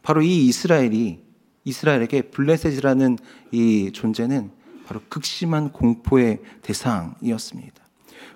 바로 0.02 0.22
이 0.22 0.48
이스라엘이 0.48 1.24
이스라엘에게 1.66 2.24
블레셋이라는 2.24 3.18
이 3.52 3.92
존재는 3.94 4.52
바로 4.90 5.02
극심한 5.08 5.72
공포의 5.72 6.40
대상이었습니다. 6.64 7.76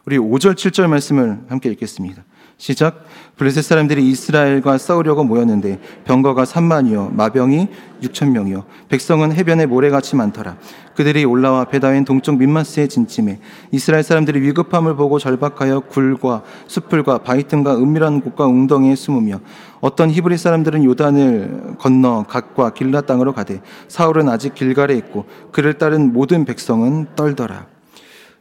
우리 0.06 0.20
5절, 0.20 0.54
7절 0.54 0.86
말씀을 0.88 1.46
함께 1.50 1.72
읽겠습니다. 1.72 2.24
시작. 2.64 3.04
블레셋 3.36 3.62
사람들이 3.62 4.08
이스라엘과 4.10 4.78
싸우려고 4.78 5.26
모였는데 5.26 5.82
병거가 6.06 6.46
3만이요 6.46 7.14
마병이 7.14 7.68
6천 8.04 8.30
명이요 8.30 8.64
백성은 8.88 9.34
해변에 9.34 9.66
모래같이 9.66 10.16
많더라. 10.16 10.56
그들이 10.96 11.26
올라와 11.26 11.66
베다인 11.66 12.06
동쪽 12.06 12.38
민마스에 12.38 12.88
진침해 12.88 13.40
이스라엘 13.72 14.02
사람들이 14.04 14.40
위급함을 14.40 14.96
보고 14.96 15.20
절박하여 15.20 15.82
굴과 15.90 16.44
숲풀과 16.68 17.18
바이튼과 17.18 17.76
은밀한 17.76 18.22
곳과 18.22 18.46
웅덩이에 18.46 18.96
숨으며 18.96 19.42
어떤 19.82 20.10
히브리 20.10 20.38
사람들은 20.38 20.86
요단을 20.86 21.76
건너 21.80 22.24
갓과 22.30 22.70
길라 22.70 23.02
땅으로 23.02 23.34
가되 23.34 23.62
사울은 23.90 24.30
아직 24.30 24.56
길갈에 24.56 24.96
있고 24.96 25.26
그를 25.52 25.74
따른 25.74 26.14
모든 26.14 26.46
백성은 26.46 27.08
떨더라. 27.18 27.66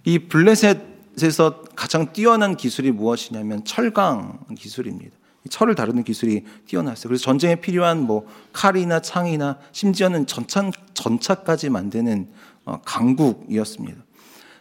이 0.04 0.20
블레셋 0.20 0.91
에서 1.20 1.62
가장 1.76 2.12
뛰어난 2.12 2.56
기술이 2.56 2.90
무엇이냐면 2.90 3.64
철강 3.64 4.46
기술입니다. 4.56 5.16
철을 5.50 5.74
다루는 5.74 6.04
기술이 6.04 6.44
뛰어났어요. 6.66 7.08
그래서 7.08 7.24
전쟁에 7.24 7.56
필요한 7.56 8.00
뭐 8.02 8.26
칼이나 8.52 9.00
창이나 9.00 9.58
심지어는 9.72 10.26
전차, 10.26 10.70
전차까지 10.94 11.68
만드는 11.68 12.28
어, 12.64 12.80
강국이었습니다. 12.84 14.02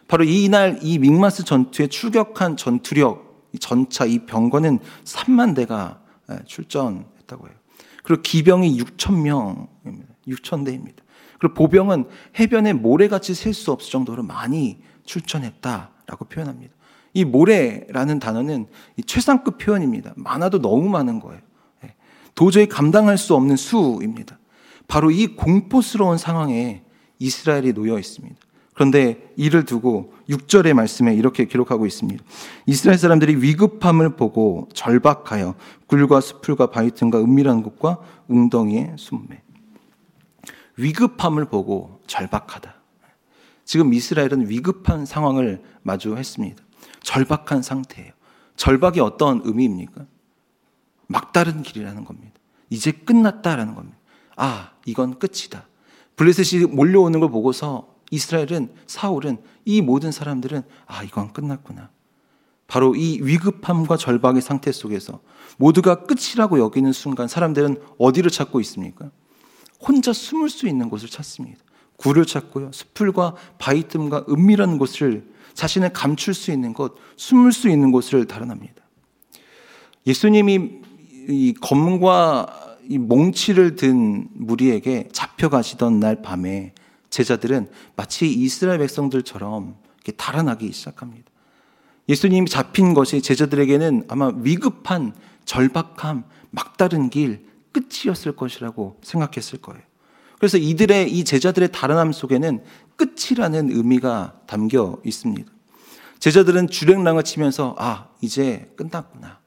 바로 0.08 0.24
이날 0.24 0.78
이 0.82 0.98
믹마스 0.98 1.44
전투에 1.44 1.86
출격한 1.86 2.56
전투력, 2.56 3.48
이 3.52 3.58
전차, 3.58 4.04
이 4.04 4.26
병거는 4.26 4.80
3만 5.04 5.54
대가 5.54 6.02
출전했다고 6.46 7.48
해요. 7.48 7.56
그리고 8.02 8.22
기병이 8.22 8.76
6천 8.78 9.22
명입니다. 9.22 10.14
6천 10.26 10.64
대입니다. 10.66 11.02
그리고 11.38 11.54
보병은 11.54 12.08
해변에 12.38 12.72
모래같이 12.72 13.34
셀 13.34 13.54
수 13.54 13.72
없을 13.72 13.90
정도로 13.90 14.22
많이 14.22 14.82
출전했다. 15.04 15.91
라고 16.06 16.24
표현합니다. 16.24 16.74
이 17.14 17.24
모래라는 17.24 18.18
단어는 18.18 18.66
최상급 19.06 19.58
표현입니다. 19.58 20.12
많아도 20.16 20.60
너무 20.60 20.88
많은 20.88 21.20
거예요. 21.20 21.40
예. 21.84 21.94
도저히 22.34 22.66
감당할 22.66 23.18
수 23.18 23.34
없는 23.34 23.56
수입니다. 23.56 24.38
바로 24.88 25.10
이 25.10 25.28
공포스러운 25.28 26.18
상황에 26.18 26.82
이스라엘이 27.18 27.72
놓여 27.72 27.98
있습니다. 27.98 28.36
그런데 28.74 29.32
이를 29.36 29.64
두고 29.64 30.14
6절의 30.28 30.72
말씀에 30.72 31.14
이렇게 31.14 31.44
기록하고 31.44 31.86
있습니다. 31.86 32.24
이스라엘 32.66 32.98
사람들이 32.98 33.36
위급함을 33.36 34.16
보고 34.16 34.68
절박하여 34.72 35.54
굴과 35.86 36.20
수풀과 36.20 36.70
바위틈과 36.70 37.20
은밀한 37.20 37.62
곳과 37.62 37.98
웅덩이에 38.28 38.94
숨매. 38.96 39.42
위급함을 40.76 41.44
보고 41.46 42.00
절박하다. 42.06 42.81
지금 43.72 43.94
이스라엘은 43.94 44.50
위급한 44.50 45.06
상황을 45.06 45.62
마주했습니다. 45.80 46.62
절박한 47.02 47.62
상태예요. 47.62 48.12
절박이 48.54 49.00
어떤 49.00 49.40
의미입니까? 49.44 50.04
막다른 51.06 51.62
길이라는 51.62 52.04
겁니다. 52.04 52.38
이제 52.68 52.92
끝났다라는 52.92 53.74
겁니다. 53.74 53.96
아, 54.36 54.72
이건 54.84 55.18
끝이다. 55.18 55.66
블레셋이 56.16 56.66
몰려오는 56.66 57.18
걸 57.18 57.30
보고서 57.30 57.94
이스라엘은 58.10 58.74
사울은 58.86 59.38
이 59.64 59.80
모든 59.80 60.12
사람들은 60.12 60.64
아, 60.84 61.02
이건 61.02 61.32
끝났구나. 61.32 61.88
바로 62.66 62.94
이 62.94 63.20
위급함과 63.22 63.96
절박의 63.96 64.42
상태 64.42 64.70
속에서 64.70 65.22
모두가 65.56 66.04
끝이라고 66.04 66.58
여기는 66.58 66.92
순간 66.92 67.26
사람들은 67.26 67.80
어디를 67.96 68.30
찾고 68.30 68.60
있습니까? 68.60 69.10
혼자 69.80 70.12
숨을 70.12 70.50
수 70.50 70.68
있는 70.68 70.90
곳을 70.90 71.08
찾습니다. 71.08 71.64
굴을 71.96 72.26
찾고요. 72.26 72.70
숲풀과 72.72 73.36
바위 73.58 73.86
틈과 73.88 74.26
은밀한 74.28 74.78
곳을 74.78 75.30
자신을 75.54 75.92
감출 75.92 76.34
수 76.34 76.50
있는 76.50 76.72
곳, 76.72 76.96
숨을 77.16 77.52
수 77.52 77.68
있는 77.68 77.92
곳을 77.92 78.26
달아납니다. 78.26 78.82
예수님이 80.06 80.80
이 81.28 81.54
검과 81.60 82.78
이 82.88 82.98
몽치를 82.98 83.76
든 83.76 84.28
무리에게 84.32 85.08
잡혀가시던 85.12 86.00
날 86.00 86.22
밤에 86.22 86.74
제자들은 87.10 87.68
마치 87.94 88.28
이스라엘 88.30 88.78
백성들처럼 88.78 89.76
이렇게 89.96 90.12
달아나기 90.12 90.72
시작합니다. 90.72 91.30
예수님이 92.08 92.48
잡힌 92.48 92.94
것이 92.94 93.22
제자들에게는 93.22 94.06
아마 94.08 94.32
위급한 94.34 95.14
절박함, 95.44 96.24
막다른 96.50 97.10
길, 97.10 97.46
끝이었을 97.72 98.34
것이라고 98.34 98.98
생각했을 99.02 99.60
거예요. 99.60 99.82
그래서 100.42 100.58
이들의 100.58 101.08
이 101.12 101.22
제자들의 101.22 101.70
달아남 101.70 102.10
속에는 102.10 102.64
끝이라는 102.96 103.70
의미가 103.70 104.40
담겨 104.48 104.98
있습니다. 105.04 105.48
제자들은 106.18 106.66
주랭랑을 106.66 107.22
치면서 107.22 107.76
아, 107.78 108.08
이제 108.20 108.68
끝났구나. 108.76 109.38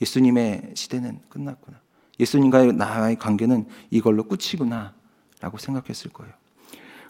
예수님의 0.00 0.74
시대는 0.76 1.18
끝났구나. 1.28 1.80
예수님과의 2.20 2.74
나의 2.74 3.16
관계는 3.16 3.66
이걸로 3.90 4.28
끝이구나. 4.28 4.94
라고 5.40 5.58
생각했을 5.58 6.12
거예요. 6.12 6.32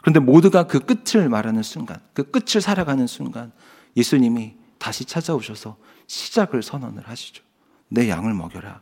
그런데 0.01 0.19
모두가 0.19 0.67
그 0.67 0.81
끝을 0.81 1.29
말하는 1.29 1.63
순간, 1.63 2.01
그 2.15 2.31
끝을 2.31 2.63
살아가는 2.63 3.07
순간 3.07 3.53
예수님이 3.95 4.55
다시 4.79 5.05
찾아오셔서 5.05 5.77
시작을 6.07 6.63
선언을 6.63 7.07
하시죠. 7.07 7.45
내 7.91 8.09
양을 8.09 8.33
먹여라. 8.33 8.81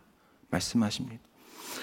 말씀하십니다. 0.51 1.21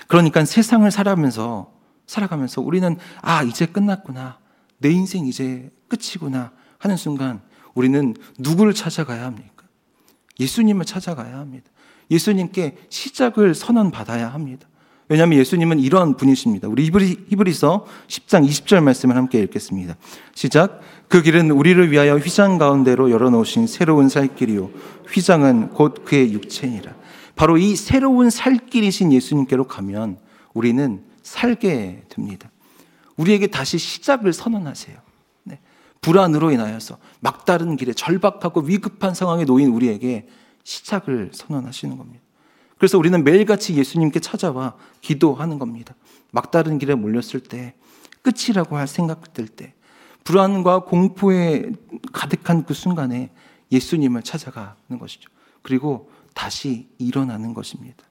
그러니까 0.08 0.46
세상을 0.46 0.90
살아가면서, 0.90 1.76
살아가면서 2.08 2.62
우리는 2.62 2.98
아, 3.22 3.44
이제 3.44 3.66
끝났구나. 3.66 4.40
내 4.80 4.90
인생 4.90 5.28
이제 5.28 5.70
끝이구나 5.88 6.52
하는 6.80 6.98
순간 6.98 7.42
우리는 7.74 8.16
누구를 8.40 8.74
찾아가야 8.74 9.26
합니까? 9.26 9.66
예수님을 10.40 10.86
찾아가야 10.86 11.38
합니다. 11.38 11.70
예수님께 12.10 12.78
시작을 12.90 13.54
선언받아야 13.54 14.30
합니다. 14.30 14.68
왜냐하면 15.10 15.40
예수님은 15.40 15.80
이런 15.80 16.18
분이십니다. 16.18 16.68
우리 16.68 16.86
히브리, 16.86 17.28
히브리서 17.30 17.86
10장 18.08 18.48
20절 18.48 18.84
말씀을 18.84 19.16
함께 19.16 19.40
읽겠습니다. 19.44 19.96
시작. 20.36 20.82
그 21.08 21.22
길은 21.22 21.52
우리를 21.52 21.92
위하여 21.92 22.18
휘장 22.18 22.58
가운데로 22.58 23.10
열어놓으신 23.12 23.68
새로운 23.68 24.10
살 24.10 24.36
길이요. 24.36 24.70
휘장은 25.10 25.70
곧 25.70 26.04
그의 26.04 26.34
육체니라. 26.34 26.94
바로 27.36 27.58
이 27.58 27.76
새로운 27.76 28.30
살 28.30 28.58
길이신 28.58 29.14
예수님께로 29.14 29.66
가면 29.66 30.18
우리는 30.54 31.07
살게 31.28 32.04
됩니다. 32.08 32.50
우리에게 33.18 33.48
다시 33.48 33.78
시작을 33.78 34.32
선언하세요. 34.32 34.98
네. 35.44 35.60
불안으로 36.02 36.52
인하여서 36.52 36.98
막다른 37.20 37.76
길에 37.76 37.92
절박하고 37.92 38.62
위급한 38.62 39.14
상황에 39.14 39.44
놓인 39.44 39.70
우리에게 39.70 40.28
시작을 40.64 41.32
선언하시는 41.34 41.98
겁니다. 41.98 42.24
그래서 42.78 42.98
우리는 42.98 43.24
매일같이 43.24 43.76
예수님께 43.76 44.20
찾아와 44.20 44.76
기도하는 45.02 45.60
겁니다. 45.60 45.96
막다른 46.32 46.78
길에 46.78 46.96
몰렸을 46.96 47.42
때, 47.42 47.74
끝이라고 48.22 48.78
할 48.78 48.88
생각될 48.88 49.48
때, 49.48 49.74
불안과 50.24 50.80
공포에 50.84 51.72
가득한 52.14 52.66
그 52.66 52.74
순간에 52.74 53.32
예수님을 53.72 54.22
찾아가는 54.22 55.00
것이죠. 55.00 55.30
그리고 55.62 56.12
다시 56.34 56.88
일어나는 57.00 57.54
것입니다. 57.54 58.07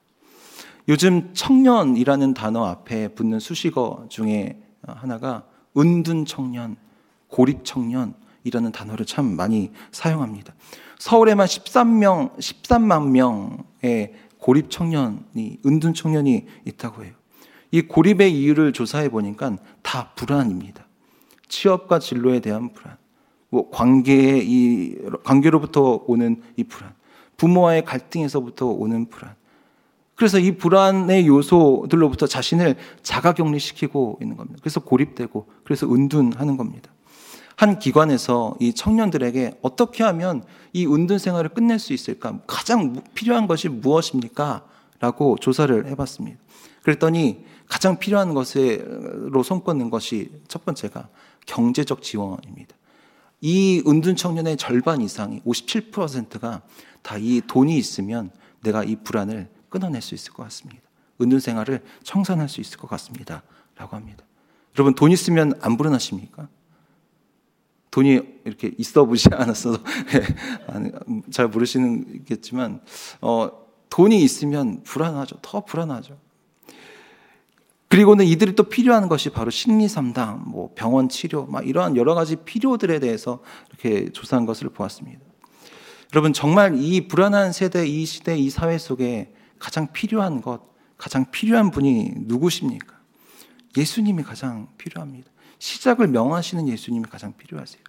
요즘 0.89 1.33
청년이라는 1.33 2.33
단어 2.33 2.65
앞에 2.65 3.09
붙는 3.09 3.39
수식어 3.39 4.05
중에 4.09 4.61
하나가 4.85 5.43
은둔 5.77 6.25
청년, 6.25 6.77
고립 7.27 7.65
청년이라는 7.65 8.71
단어를 8.71 9.05
참 9.05 9.35
많이 9.35 9.71
사용합니다. 9.91 10.55
서울에만 10.97 11.45
13명, 11.45 12.37
13만 12.37 13.09
명의 13.09 14.13
고립 14.39 14.71
청년이, 14.71 15.59
은둔 15.65 15.93
청년이 15.93 16.45
있다고 16.65 17.03
해요. 17.03 17.13
이 17.71 17.81
고립의 17.81 18.33
이유를 18.39 18.71
조사해 18.71 19.09
보니까 19.09 19.57
다 19.81 20.11
불안입니다. 20.15 20.87
취업과 21.49 21.99
진로에 21.99 22.39
대한 22.39 22.71
불안, 22.71 22.95
뭐 23.49 23.69
관계의 23.71 24.49
이 24.49 24.97
관계로부터 25.25 26.03
오는 26.07 26.41
이 26.55 26.63
불안, 26.63 26.93
부모와의 27.35 27.83
갈등에서부터 27.83 28.67
오는 28.67 29.09
불안. 29.09 29.35
그래서 30.17 30.39
이 30.39 30.57
불안의 30.57 31.27
요소들로부터 31.27 32.27
자신을 32.27 32.75
자가격리시키고 33.03 34.17
있는 34.21 34.35
겁니다. 34.35 34.59
그래서 34.61 34.79
고립되고, 34.79 35.47
그래서 35.63 35.87
은둔하는 35.87 36.57
겁니다. 36.57 36.91
한 37.55 37.79
기관에서 37.79 38.55
이 38.59 38.73
청년들에게 38.73 39.59
어떻게 39.61 40.03
하면 40.03 40.43
이 40.73 40.85
은둔 40.87 41.19
생활을 41.19 41.51
끝낼 41.51 41.79
수 41.79 41.93
있을까? 41.93 42.39
가장 42.47 43.01
필요한 43.13 43.47
것이 43.47 43.69
무엇입니까? 43.69 44.65
라고 44.99 45.37
조사를 45.39 45.85
해봤습니다. 45.85 46.39
그랬더니 46.81 47.45
가장 47.67 47.99
필요한 47.99 48.33
것으로 48.33 49.43
손꼽는 49.43 49.91
것이 49.91 50.31
첫 50.47 50.65
번째가 50.65 51.09
경제적 51.45 52.01
지원입니다. 52.01 52.75
이 53.41 53.83
은둔 53.85 54.15
청년의 54.15 54.57
절반 54.57 55.01
이상이 55.01 55.41
57%가 55.41 56.63
다 57.03 57.17
이 57.17 57.41
돈이 57.45 57.77
있으면 57.77 58.31
내가 58.63 58.83
이 58.83 58.95
불안을 58.95 59.49
끊어낼 59.69 60.01
수 60.01 60.15
있을 60.15 60.33
것 60.33 60.43
같습니다. 60.43 60.81
은둔 61.21 61.39
생활을 61.39 61.83
청산할 62.03 62.49
수 62.49 62.61
있을 62.61 62.77
것 62.77 62.87
같습니다. 62.89 63.43
라고 63.75 63.95
합니다. 63.95 64.23
여러분, 64.75 64.93
돈 64.93 65.11
있으면 65.11 65.53
안 65.61 65.77
불안하십니까? 65.77 66.47
돈이 67.91 68.21
이렇게 68.45 68.71
있어 68.77 69.05
보지 69.05 69.29
않았어도 69.33 69.83
예, 70.13 71.21
잘 71.31 71.47
모르시는겠지만 71.47 72.81
어, 73.21 73.49
돈이 73.89 74.21
있으면 74.21 74.83
불안하죠. 74.83 75.37
더 75.41 75.61
불안하죠. 75.61 76.19
그리고는 77.89 78.25
이들이 78.25 78.55
또 78.55 78.63
필요한 78.63 79.07
것이 79.07 79.29
바로 79.29 79.49
심리 79.49 79.87
상담, 79.87 80.43
뭐 80.45 80.71
병원 80.75 81.07
치료, 81.07 81.45
막 81.45 81.65
이러한 81.65 81.95
여러 81.95 82.13
가지 82.13 82.35
필요들에 82.35 82.99
대해서 82.99 83.39
이렇게 83.69 84.11
조사한 84.11 84.45
것을 84.45 84.69
보았습니다. 84.69 85.21
여러분 86.13 86.33
정말 86.33 86.77
이 86.77 87.07
불안한 87.07 87.53
세대, 87.53 87.87
이 87.87 88.05
시대, 88.05 88.37
이 88.37 88.49
사회 88.49 88.77
속에 88.77 89.33
가장 89.59 89.91
필요한 89.91 90.41
것, 90.41 90.61
가장 90.97 91.29
필요한 91.31 91.71
분이 91.71 92.13
누구십니까? 92.15 92.95
예수님이 93.75 94.23
가장 94.23 94.67
필요합니다. 94.77 95.29
시작을 95.59 96.07
명하시는 96.07 96.67
예수님이 96.67 97.05
가장 97.05 97.33
필요하세요. 97.37 97.81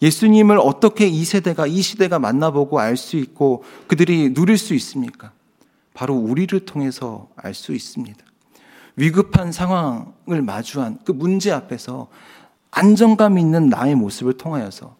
예수님을 0.00 0.58
어떻게 0.58 1.06
이 1.06 1.24
세대가, 1.24 1.66
이 1.66 1.82
시대가 1.82 2.18
만나보고 2.18 2.78
알 2.78 2.96
수 2.96 3.16
있고 3.16 3.64
그들이 3.88 4.32
누릴 4.34 4.56
수 4.56 4.74
있습니까? 4.74 5.32
바로 5.94 6.14
우리를 6.14 6.58
통해서 6.64 7.28
알 7.36 7.54
수 7.54 7.74
있습니다. 7.74 8.24
위급한 8.96 9.52
상황을 9.52 10.42
마주한 10.42 10.98
그 11.04 11.12
문제 11.12 11.50
앞에서 11.52 12.08
안정감 12.70 13.38
있는 13.38 13.68
나의 13.68 13.94
모습을 13.94 14.34
통하여서 14.34 14.96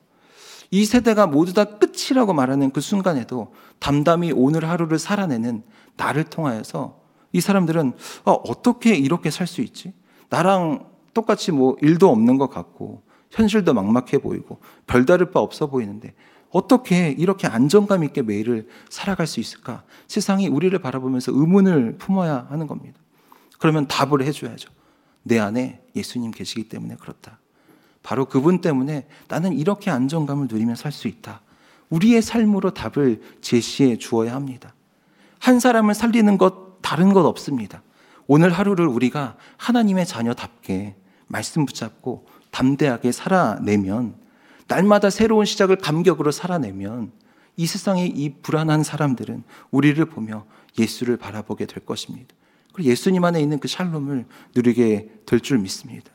이 0.70 0.85
세대가 0.85 1.26
모두 1.26 1.52
다 1.54 1.64
끝이라고 1.64 2.33
말하는 2.33 2.70
그 2.70 2.81
순간에도 2.81 3.52
담담히 3.78 4.33
오늘 4.33 4.68
하루를 4.68 4.98
살아내는 4.98 5.62
나를 5.98 6.24
통하여서 6.24 6.98
이 7.32 7.42
사람들은 7.42 7.92
어, 8.24 8.32
어떻게 8.32 8.94
이렇게 8.96 9.30
살 9.30 9.46
수 9.46 9.61
있지? 9.61 9.92
나랑 10.30 10.88
똑같이 11.12 11.52
뭐 11.52 11.76
일도 11.82 12.08
없는 12.08 12.38
것 12.38 12.48
같고 12.48 13.02
현실도 13.30 13.74
막막해 13.74 14.18
보이고 14.18 14.61
별다를 14.87 15.30
바 15.30 15.40
없어 15.40 15.66
보이는데 15.66 16.14
어떻게 16.50 17.11
이렇게 17.11 17.46
안정감 17.46 18.04
있게 18.04 18.22
매일을 18.22 18.68
살아갈 18.88 19.26
수 19.26 19.40
있을까? 19.40 19.82
세상이 20.06 20.48
우리를 20.48 20.78
바라보면서 20.78 21.32
의문을 21.34 21.98
품어야 21.98 22.46
하는 22.48 22.66
겁니다. 22.66 22.98
그러면 23.58 23.87
답을 23.87 24.22
해줘야죠. 24.22 24.70
내 25.24 25.38
안에 25.38 25.82
예수님 25.94 26.30
계시기 26.30 26.68
때문에 26.70 26.96
그렇다. 26.96 27.38
바로 28.02 28.24
그분 28.24 28.62
때문에 28.62 29.06
나는 29.28 29.52
이렇게 29.52 29.90
안정감을 29.90 30.46
누리며 30.50 30.74
살 30.74 30.92
수 30.92 31.08
있다. 31.08 31.42
우리의 31.90 32.22
삶으로 32.22 32.72
답을 32.72 33.20
제시해 33.42 33.96
주어야 33.98 34.34
합니다. 34.34 34.74
한 35.48 35.61
사람을 35.61 35.94
살리는 35.94 36.37
것 36.37 36.82
다른 36.82 37.14
것 37.14 37.24
없습니다. 37.24 37.82
오늘 38.26 38.52
하루를 38.52 38.87
우리가 38.87 39.37
하나님의 39.56 40.04
자녀답게 40.04 40.94
말씀 41.26 41.64
붙잡고 41.64 42.26
담대하게 42.50 43.12
살아내면 43.12 44.14
날마다 44.66 45.08
새로운 45.08 45.46
시작을 45.46 45.76
감격으로 45.76 46.32
살아내면 46.32 47.12
이 47.56 47.66
세상의 47.66 48.08
이 48.08 48.34
불안한 48.42 48.82
사람들은 48.82 49.42
우리를 49.70 50.04
보며 50.04 50.44
예수를 50.78 51.16
바라보게 51.16 51.64
될 51.64 51.82
것입니다. 51.87 52.34
그리고 52.74 52.90
예수님 52.90 53.24
안에 53.24 53.40
있는 53.40 53.58
그 53.58 53.68
샬롬을 53.68 54.26
누리게 54.54 55.22
될 55.24 55.40
줄 55.40 55.58
믿습니다. 55.61 56.11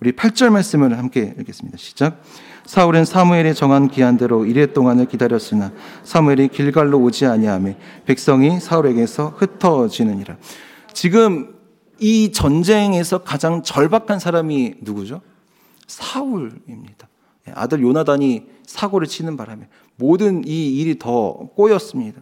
우리 0.00 0.10
8절 0.10 0.50
말씀을 0.50 0.98
함께 0.98 1.36
읽겠습니다. 1.38 1.78
시작. 1.78 2.20
사울은 2.66 3.04
사무엘의 3.04 3.54
정한 3.54 3.88
기한대로 3.88 4.46
이래 4.46 4.72
동안을 4.72 5.06
기다렸으나 5.06 5.72
사무엘이 6.04 6.48
길갈로 6.48 6.98
오지 7.00 7.26
아니하며 7.26 7.74
백성이 8.06 8.60
사울에게서 8.60 9.34
흩어지느니라. 9.36 10.36
지금 10.92 11.54
이 11.98 12.32
전쟁에서 12.32 13.18
가장 13.18 13.62
절박한 13.62 14.18
사람이 14.18 14.74
누구죠? 14.80 15.20
사울입니다. 15.86 17.08
예, 17.48 17.52
아들 17.54 17.82
요나단이 17.82 18.44
사고를 18.66 19.06
치는 19.06 19.36
바람에 19.36 19.68
모든 19.96 20.46
이 20.46 20.80
일이 20.80 20.98
더 20.98 21.32
꼬였습니다. 21.54 22.20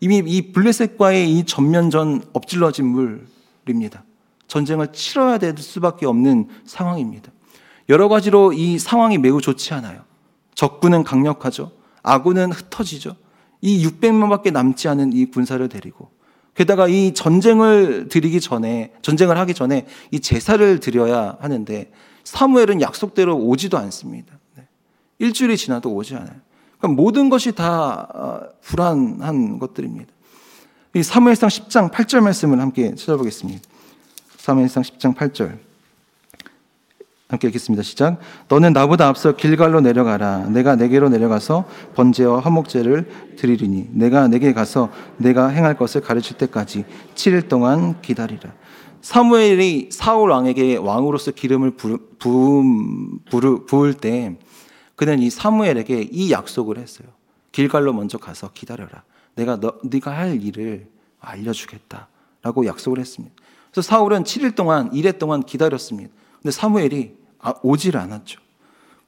이미 0.00 0.18
이 0.18 0.52
블레셋과의 0.52 1.38
이 1.38 1.44
전면전 1.44 2.22
엎질러진 2.32 2.86
물입니다. 2.86 4.04
전쟁을 4.48 4.92
치러야 4.92 5.38
될 5.38 5.56
수밖에 5.56 6.06
없는 6.06 6.48
상황입니다. 6.64 7.30
여러 7.90 8.08
가지로 8.08 8.52
이 8.52 8.78
상황이 8.78 9.18
매우 9.18 9.40
좋지 9.40 9.74
않아요. 9.74 10.02
적군은 10.54 11.02
강력하죠. 11.02 11.72
아군은 12.02 12.52
흩어지죠. 12.52 13.16
이 13.60 13.84
600명밖에 13.86 14.52
남지 14.52 14.88
않은 14.88 15.12
이 15.12 15.26
군사를 15.26 15.68
데리고 15.68 16.08
게다가 16.54 16.86
이 16.88 17.12
전쟁을 17.12 18.08
드리기 18.08 18.40
전에 18.40 18.92
전쟁을 19.02 19.36
하기 19.38 19.54
전에 19.54 19.86
이 20.12 20.20
제사를 20.20 20.78
드려야 20.78 21.36
하는데 21.40 21.90
사무엘은 22.24 22.80
약속대로 22.80 23.36
오지도 23.36 23.76
않습니다. 23.76 24.38
네. 24.56 24.66
일주일이 25.18 25.56
지나도 25.56 25.92
오지 25.92 26.14
않아요. 26.14 26.36
그러니까 26.78 27.02
모든 27.02 27.28
것이 27.28 27.52
다 27.52 28.08
어, 28.14 28.40
불안한 28.62 29.58
것들입니다. 29.58 30.12
이 30.94 31.02
사무엘상 31.02 31.48
10장 31.48 31.90
8절 31.90 32.20
말씀을 32.20 32.60
함께 32.60 32.94
찾아보겠습니다. 32.94 33.62
사무엘상 34.38 34.82
10장 34.84 35.16
8절 35.16 35.69
함께 37.30 37.46
읽겠습니다. 37.46 37.84
시작. 37.84 38.18
너는 38.48 38.72
나보다 38.72 39.06
앞서 39.06 39.36
길갈로 39.36 39.80
내려가라. 39.80 40.48
내가 40.48 40.74
내게로 40.74 41.08
내려가서 41.08 41.64
번제와 41.94 42.40
화목제를 42.40 43.08
드리리니 43.36 43.90
내가 43.92 44.26
내게 44.26 44.52
가서 44.52 44.90
내가 45.16 45.46
행할 45.46 45.76
것을 45.76 46.00
가르칠 46.00 46.36
때까지 46.38 46.84
7일 47.14 47.48
동안 47.48 48.00
기다리라. 48.02 48.52
사무엘이 49.00 49.90
사울 49.92 50.30
왕에게 50.30 50.76
왕으로서 50.78 51.30
기름을 51.30 51.76
부, 51.76 51.98
부, 52.18 52.64
부, 53.30 53.64
부을 53.64 53.94
때 53.94 54.36
그는 54.96 55.20
이 55.20 55.30
사무엘에게 55.30 56.08
이 56.10 56.32
약속을 56.32 56.78
했어요. 56.78 57.08
길갈로 57.52 57.92
먼저 57.92 58.18
가서 58.18 58.50
기다려라. 58.52 59.04
내가 59.36 59.58
너, 59.60 59.74
네가 59.84 60.10
할 60.10 60.42
일을 60.42 60.88
알려주겠다라고 61.20 62.66
약속을 62.66 62.98
했습니다. 62.98 63.34
그래서 63.70 63.86
사울은 63.88 64.24
7일 64.24 64.56
동안, 64.56 64.90
1회 64.90 65.18
동안 65.18 65.44
기다렸습니다. 65.44 66.10
근데 66.42 66.50
사무엘이 66.50 67.12
아, 67.14 67.19
오질 67.62 67.96
않았죠. 67.96 68.40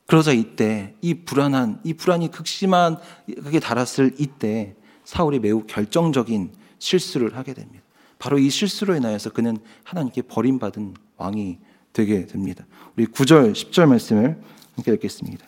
그러자 0.06 0.32
이때 0.32 0.94
이 1.00 1.14
불안한, 1.14 1.80
이 1.84 1.94
불안이 1.94 2.30
극심한 2.30 2.98
그게 3.42 3.60
달았을 3.60 4.14
이때 4.18 4.74
사울이 5.04 5.38
매우 5.38 5.64
결정적인 5.66 6.52
실수를 6.78 7.36
하게 7.36 7.54
됩니다. 7.54 7.82
바로 8.18 8.38
이 8.38 8.50
실수로 8.50 8.94
인하여서 8.94 9.30
그는 9.30 9.56
하나님께 9.84 10.22
버림받은 10.22 10.94
왕이 11.16 11.58
되게 11.92 12.26
됩니다. 12.26 12.64
우리 12.96 13.06
9절, 13.06 13.52
10절 13.52 13.86
말씀을 13.86 14.40
함께 14.76 14.92
읽겠습니다. 14.92 15.44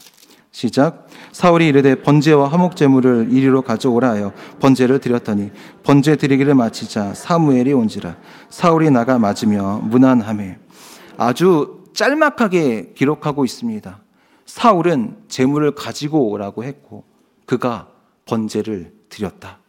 시작. 0.50 1.08
사울이 1.32 1.66
이르되 1.66 1.96
번제와 2.02 2.48
화목 2.48 2.76
제물을 2.76 3.28
이리로 3.32 3.62
가져오라 3.62 4.10
하여 4.10 4.32
번제를 4.60 5.00
드렸더니 5.00 5.50
번제 5.82 6.14
드리기를 6.16 6.54
마치자 6.54 7.12
사무엘이 7.12 7.72
온지라 7.72 8.16
사울이 8.50 8.90
나가 8.90 9.18
맞으며 9.18 9.80
무난함에 9.82 10.58
아주 11.16 11.83
짤막하게 11.94 12.92
기록하고 12.94 13.44
있습니다. 13.44 14.02
사울은 14.46 15.16
제물을 15.28 15.74
가지고 15.74 16.28
오라고 16.30 16.64
했고 16.64 17.04
그가 17.46 17.88
번제를 18.26 18.92
드렸다. 19.08 19.60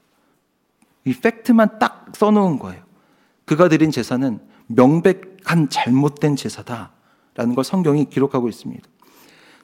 이 1.05 1.13
팩트만 1.13 1.79
딱 1.79 2.11
써놓은 2.15 2.59
거예요. 2.59 2.83
그가 3.45 3.69
드린 3.69 3.91
제사는 3.91 4.39
명백한 4.67 5.69
잘못된 5.69 6.35
제사다라는 6.35 7.55
걸 7.55 7.63
성경이 7.63 8.05
기록하고 8.09 8.49
있습니다. 8.49 8.83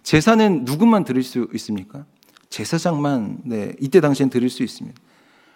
제사는 0.04 0.66
누구만 0.66 1.04
드릴 1.04 1.24
수 1.24 1.48
있습니까? 1.54 2.06
제사장만 2.50 3.40
네, 3.46 3.74
이때 3.80 4.02
당시엔 4.02 4.30
드릴 4.30 4.50
수 4.50 4.64
있습니다. 4.64 5.00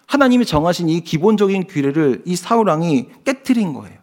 하나님이 0.06 0.44
정하신 0.44 0.88
이 0.88 1.00
기본적인 1.00 1.66
규례를 1.66 2.22
이 2.24 2.36
사울 2.36 2.68
왕이 2.68 3.10
깨뜨린 3.24 3.72
거예요. 3.72 3.98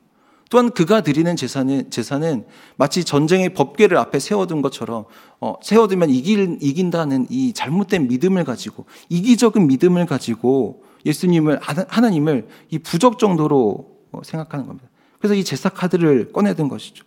또한 0.54 0.70
그가 0.70 1.02
드리는 1.02 1.36
제사는 1.36 1.90
제사는 1.90 2.46
마치 2.76 3.04
전쟁의 3.04 3.56
법궤를 3.56 3.98
앞에 3.98 4.20
세워둔 4.20 4.62
것처럼 4.62 5.06
어, 5.42 5.56
세워두면 5.64 6.12
이길, 6.12 6.60
이긴다는 6.62 7.26
이 7.32 7.54
잘못된 7.54 8.08
믿음을 8.08 8.44
가지고 8.44 8.86
이기적인 9.10 9.66
믿음을 9.66 10.06
가지고 10.06 10.84
예수님을 11.08 11.60
하나님을 11.60 12.48
이 12.70 12.78
부적 12.78 13.18
정도로 13.18 13.98
어, 14.12 14.22
생각하는 14.24 14.68
겁니다. 14.68 14.88
그래서 15.18 15.34
이 15.34 15.44
제사 15.44 15.70
카드를 15.70 16.32
꺼내든 16.32 16.68
것이죠. 16.68 17.04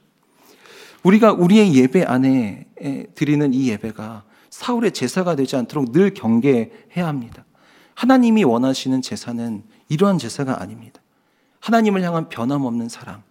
우리가 1.04 1.32
우리의 1.32 1.72
예배 1.72 2.02
안에 2.02 2.66
드리는 3.14 3.54
이 3.54 3.68
예배가 3.68 4.24
사울의 4.50 4.90
제사가 4.90 5.36
되지 5.36 5.54
않도록 5.54 5.92
늘 5.92 6.12
경계해야 6.14 7.06
합니다. 7.06 7.44
하나님이 7.94 8.42
원하시는 8.42 9.02
제사는 9.02 9.62
이러한 9.88 10.18
제사가 10.18 10.60
아닙니다. 10.60 11.00
하나님을 11.60 12.02
향한 12.02 12.28
변함없는 12.28 12.88
사랑, 12.88 13.22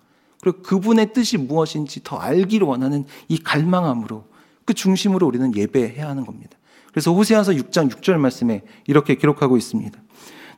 그리고 0.46 0.62
그분의 0.62 1.12
뜻이 1.12 1.40
무엇인지 1.40 2.02
더 2.04 2.18
알기를 2.18 2.68
원하는 2.68 3.06
이 3.28 3.40
갈망함으로 3.40 4.26
그 4.64 4.76
중심으로 4.76 5.26
우리는 5.26 5.56
예배해야 5.56 6.08
하는 6.08 6.24
겁니다. 6.24 6.56
그래서 6.92 7.12
호세아서 7.12 7.54
6장 7.54 7.90
6절 7.90 8.18
말씀에 8.18 8.62
이렇게 8.86 9.16
기록하고 9.16 9.58
있습니다. 9.58 10.00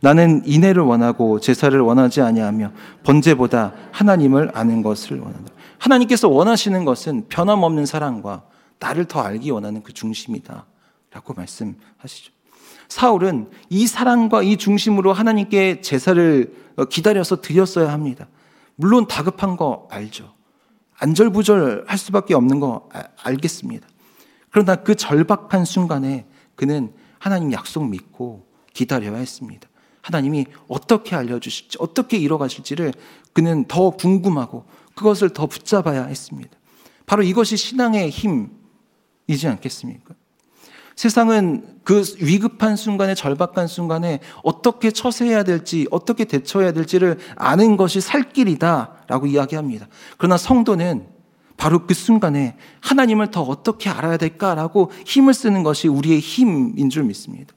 나는 0.02 0.42
인애를 0.46 0.84
원하고 0.84 1.40
제사를 1.40 1.80
원하지 1.80 2.20
아니하며 2.20 2.74
번제보다 3.06 3.76
하나님을 3.94 4.52
아는 4.54 4.84
것을 4.84 5.20
원한다. 5.20 5.54
하나님께서 5.78 6.28
원하시는 6.28 6.84
것은 6.84 7.30
변함없는 7.30 7.86
사랑과 7.86 8.44
나를 8.80 9.06
더 9.06 9.22
알기 9.22 9.52
원하는 9.52 9.84
그 9.84 9.94
중심이다. 9.94 10.66
라고 11.12 11.34
말씀하시죠. 11.34 12.34
사울은 12.90 13.52
이 13.70 13.88
사랑과 13.88 14.44
이 14.44 14.58
중심으로 14.58 15.14
하나님께 15.14 15.80
제사를 15.80 16.54
기다려서 16.90 17.40
드렸어야 17.40 17.94
합니다. 17.94 18.28
물론 18.78 19.08
다급한 19.08 19.58
거 19.58 19.88
알죠. 19.92 20.34
안절부절 21.00 21.86
할 21.88 21.98
수밖에 21.98 22.34
없는 22.34 22.60
거 22.60 22.90
알겠습니다. 23.22 23.88
그러나 24.50 24.76
그 24.78 24.96
절박한 24.96 25.66
순간에 25.66 26.26
그는 26.56 26.94
하나님 27.20 27.52
약속 27.52 27.88
믿고 27.88 28.48
기다려야 28.74 29.18
했습니다. 29.18 29.68
하나님이 30.02 30.46
어떻게 30.68 31.16
알려주실지, 31.16 31.78
어떻게 31.82 32.18
이뤄가실지를 32.18 32.94
그는 33.34 33.66
더 33.66 33.90
궁금하고 33.90 34.66
그것을 34.96 35.32
더 35.34 35.48
붙잡아야 35.48 36.06
했습니다. 36.06 36.58
바로 37.06 37.24
이것이 37.24 37.58
신앙의 37.58 38.10
힘이지 38.10 39.48
않겠습니까? 39.48 40.16
세상은 40.98 41.64
그 41.84 42.04
위급한 42.20 42.76
순간에 42.76 43.14
절박한 43.14 43.68
순간에 43.68 44.20
어떻게 44.44 44.90
처세해야 44.90 45.44
될지 45.44 45.88
어떻게 45.92 46.26
대처해야 46.26 46.74
될지를 46.74 47.20
아는 47.36 47.78
것이 47.78 48.02
살 48.02 48.34
길이다라고 48.34 49.28
이야기합니다. 49.28 49.88
그러나 50.18 50.38
성도는 50.38 51.08
바로 51.56 51.86
그 51.86 51.94
순간에 51.94 52.58
하나님을 52.82 53.30
더 53.30 53.44
어떻게 53.44 53.92
알아야 53.92 54.18
될까라고 54.18 54.92
힘을 55.06 55.36
쓰는 55.36 55.62
것이 55.62 55.88
우리의 55.88 56.20
힘인 56.20 56.90
줄 56.90 57.04
믿습니다. 57.04 57.54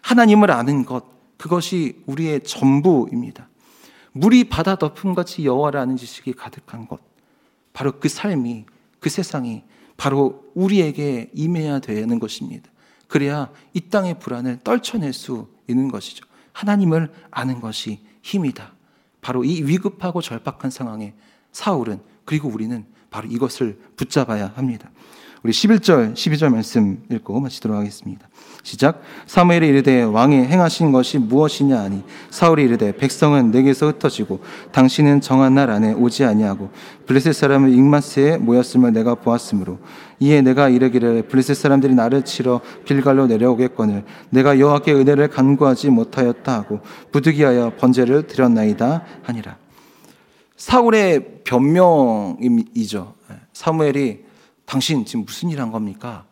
하나님을 0.00 0.52
아는 0.52 0.84
것 0.84 1.04
그것이 1.36 2.00
우리의 2.06 2.42
전부입니다. 2.44 3.48
물이 4.12 4.44
바다 4.44 4.76
덮음 4.76 5.14
같이 5.14 5.44
여호와를 5.44 5.80
아는 5.80 5.96
지식이 5.96 6.34
가득한 6.34 6.86
것. 6.86 7.00
바로 7.72 7.98
그 7.98 8.08
삶이 8.08 8.66
그 9.00 9.10
세상이 9.10 9.64
바로 9.96 10.44
우리에게 10.54 11.30
임해야 11.34 11.80
되는 11.80 12.20
것입니다. 12.20 12.70
그래야 13.08 13.50
이 13.72 13.80
땅의 13.80 14.18
불안을 14.18 14.60
떨쳐낼 14.64 15.12
수 15.12 15.48
있는 15.68 15.90
것이죠. 15.90 16.24
하나님을 16.52 17.12
아는 17.30 17.60
것이 17.60 18.00
힘이다. 18.22 18.72
바로 19.20 19.44
이 19.44 19.62
위급하고 19.62 20.20
절박한 20.20 20.70
상황에 20.70 21.14
사울은 21.52 22.00
그리고 22.24 22.48
우리는 22.48 22.84
바로 23.10 23.28
이것을 23.28 23.78
붙잡아야 23.96 24.52
합니다. 24.56 24.90
우리 25.44 25.52
11절, 25.52 26.14
12절 26.14 26.48
말씀 26.48 27.02
읽고 27.12 27.38
마치도록 27.38 27.76
하겠습니다. 27.76 28.26
시작. 28.62 29.02
사무엘이 29.26 29.68
이르되 29.68 30.02
왕이 30.02 30.36
행하신 30.36 30.90
것이 30.90 31.18
무엇이냐 31.18 31.80
하니 31.80 32.02
사울이 32.30 32.64
이르되 32.64 32.96
백성은 32.96 33.50
내게서 33.50 33.88
흩어지고 33.88 34.40
당신은 34.72 35.20
정한 35.20 35.54
날 35.54 35.68
안에 35.68 35.92
오지 35.92 36.24
아니하고 36.24 36.70
블레셋 37.04 37.34
사람은 37.34 37.74
익마스에 37.74 38.38
모였음을 38.38 38.94
내가 38.94 39.16
보았으므로 39.16 39.80
이에 40.18 40.40
내가 40.40 40.70
이르기를 40.70 41.24
블레셋 41.24 41.54
사람들이 41.54 41.94
나를 41.94 42.22
치러 42.22 42.62
길갈로 42.86 43.26
내려오겠거늘 43.26 44.04
내가 44.30 44.58
여호와께 44.58 44.94
은혜를 44.94 45.28
간구하지 45.28 45.90
못하였다 45.90 46.54
하고 46.54 46.80
부득이하여 47.12 47.74
번제를 47.76 48.28
드렸나이다 48.28 49.04
하니라. 49.24 49.58
사울의 50.56 51.42
변명이죠. 51.44 53.12
사무엘이 53.52 54.24
당신 54.64 55.04
지금 55.04 55.24
무슨 55.24 55.50
일 55.50 55.60
한 55.60 55.70
겁니까? 55.70 56.26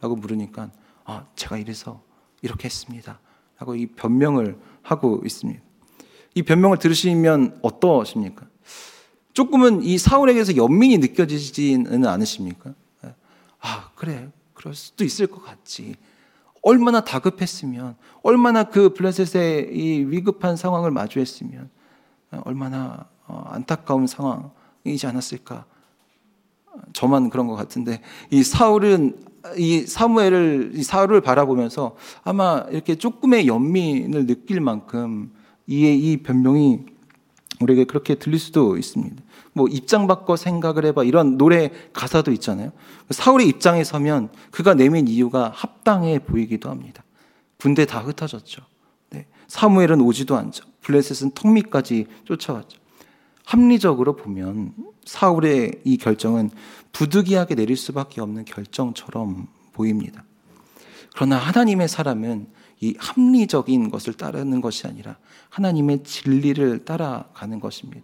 라고 0.00 0.16
물으니까 0.16 0.70
아, 1.04 1.26
제가 1.36 1.58
이래서 1.58 2.02
이렇게 2.42 2.64
했습니다. 2.64 3.20
하고 3.56 3.74
이 3.74 3.86
변명을 3.86 4.58
하고 4.82 5.22
있습니다. 5.24 5.60
이 6.34 6.42
변명을 6.42 6.78
들으시면 6.78 7.58
어떠십니까? 7.62 8.46
조금은 9.32 9.82
이 9.82 9.98
사울에게서 9.98 10.56
연민이 10.56 10.98
느껴지지는 10.98 12.04
않으십니까? 12.06 12.74
아, 13.60 13.90
그래. 13.94 14.30
그럴 14.54 14.74
수도 14.74 15.04
있을 15.04 15.26
것 15.26 15.42
같지. 15.44 15.96
얼마나 16.62 17.00
다급했으면, 17.02 17.96
얼마나 18.22 18.64
그 18.64 18.92
블레셋의 18.94 19.70
이 19.72 20.04
위급한 20.04 20.56
상황을 20.56 20.90
마주했으면, 20.90 21.70
얼마나 22.44 23.08
어, 23.26 23.44
안타까운 23.48 24.06
상황이지 24.06 25.06
않았을까. 25.06 25.64
저만 26.92 27.30
그런 27.30 27.46
것 27.46 27.54
같은데 27.54 28.00
이 28.30 28.42
사울은 28.42 29.16
이 29.56 29.80
사무엘을 29.80 30.72
이 30.74 30.82
사울을 30.82 31.20
바라보면서 31.20 31.96
아마 32.22 32.64
이렇게 32.70 32.94
조금의 32.94 33.46
연민을 33.46 34.26
느낄 34.26 34.60
만큼 34.60 35.32
이의 35.66 35.98
이 35.98 36.16
변명이 36.18 36.80
우리에게 37.60 37.84
그렇게 37.84 38.14
들릴 38.14 38.38
수도 38.38 38.76
있습니다. 38.76 39.22
뭐 39.52 39.68
입장 39.68 40.06
바꿔 40.06 40.36
생각을 40.36 40.86
해봐 40.86 41.04
이런 41.04 41.36
노래 41.36 41.70
가사도 41.92 42.32
있잖아요. 42.32 42.72
사울의 43.10 43.48
입장에 43.48 43.84
서면 43.84 44.30
그가 44.50 44.74
내민 44.74 45.08
이유가 45.08 45.50
합당해 45.54 46.18
보이기도 46.18 46.70
합니다. 46.70 47.04
군대 47.58 47.84
다 47.84 48.00
흩어졌죠. 48.00 48.62
네. 49.10 49.26
사무엘은 49.48 50.00
오지도 50.00 50.36
않죠. 50.36 50.64
블레셋은 50.80 51.32
턱밑까지 51.34 52.06
쫓아왔죠. 52.24 52.81
합리적으로 53.44 54.16
보면 54.16 54.74
사울의 55.04 55.80
이 55.84 55.96
결정은 55.96 56.50
부득이하게 56.92 57.54
내릴 57.54 57.76
수밖에 57.76 58.20
없는 58.20 58.44
결정처럼 58.44 59.48
보입니다. 59.72 60.24
그러나 61.14 61.36
하나님의 61.36 61.88
사람은 61.88 62.46
이 62.80 62.94
합리적인 62.98 63.90
것을 63.90 64.14
따르는 64.14 64.60
것이 64.60 64.86
아니라 64.86 65.16
하나님의 65.50 66.02
진리를 66.04 66.84
따라가는 66.84 67.60
것입니다. 67.60 68.02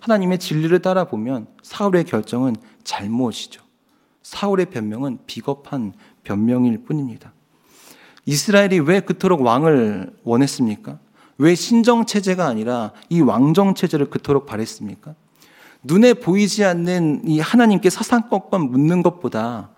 하나님의 0.00 0.38
진리를 0.38 0.78
따라 0.80 1.04
보면 1.04 1.46
사울의 1.62 2.04
결정은 2.04 2.54
잘못이죠. 2.84 3.62
사울의 4.22 4.66
변명은 4.66 5.18
비겁한 5.26 5.92
변명일 6.22 6.84
뿐입니다. 6.84 7.32
이스라엘이 8.26 8.80
왜 8.80 9.00
그토록 9.00 9.40
왕을 9.42 10.14
원했습니까? 10.22 10.98
왜 11.40 11.54
신정 11.54 12.04
체제가 12.04 12.46
아니라 12.46 12.92
이 13.08 13.22
왕정 13.22 13.74
체제를 13.74 14.10
그토록 14.10 14.44
바랬습니까? 14.44 15.14
눈에 15.82 16.12
보이지 16.12 16.64
않는 16.64 17.22
이 17.26 17.40
하나님께 17.40 17.88
사상법만 17.88 18.70
묻는 18.70 19.02
것보다 19.02 19.70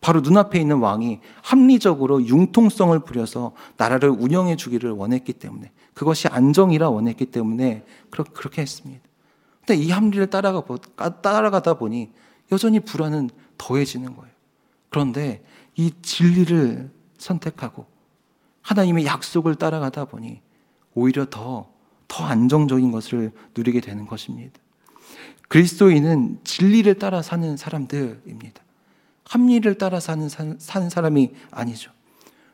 바로 0.00 0.22
눈앞에 0.22 0.58
있는 0.58 0.78
왕이 0.78 1.20
합리적으로 1.42 2.26
융통성을 2.26 2.98
부려서 3.00 3.52
나라를 3.76 4.08
운영해 4.08 4.56
주기를 4.56 4.92
원했기 4.92 5.34
때문에 5.34 5.70
그것이 5.92 6.26
안정이라 6.28 6.88
원했기 6.88 7.26
때문에 7.26 7.84
그렇게 8.08 8.62
했습니다. 8.62 9.02
근데 9.66 9.74
이 9.78 9.90
합리를 9.90 10.26
따라가, 10.28 10.64
따라가다 11.20 11.74
보니 11.74 12.12
여전히 12.50 12.80
불안은 12.80 13.28
더해지는 13.58 14.16
거예요. 14.16 14.32
그런데 14.88 15.44
이 15.76 15.92
진리를 16.00 16.90
선택하고 17.18 17.84
하나님의 18.62 19.04
약속을 19.04 19.56
따라가다 19.56 20.06
보니 20.06 20.40
오히려 20.94 21.26
더, 21.28 21.70
더 22.08 22.24
안정적인 22.24 22.90
것을 22.90 23.32
누리게 23.56 23.80
되는 23.80 24.06
것입니다. 24.06 24.58
그리스도인은 25.48 26.38
진리를 26.44 26.94
따라 26.94 27.22
사는 27.22 27.56
사람들입니다. 27.56 28.62
합리를 29.24 29.74
따라 29.74 30.00
사는 30.00 30.28
산 30.28 30.90
사람이 30.90 31.30
아니죠. 31.50 31.92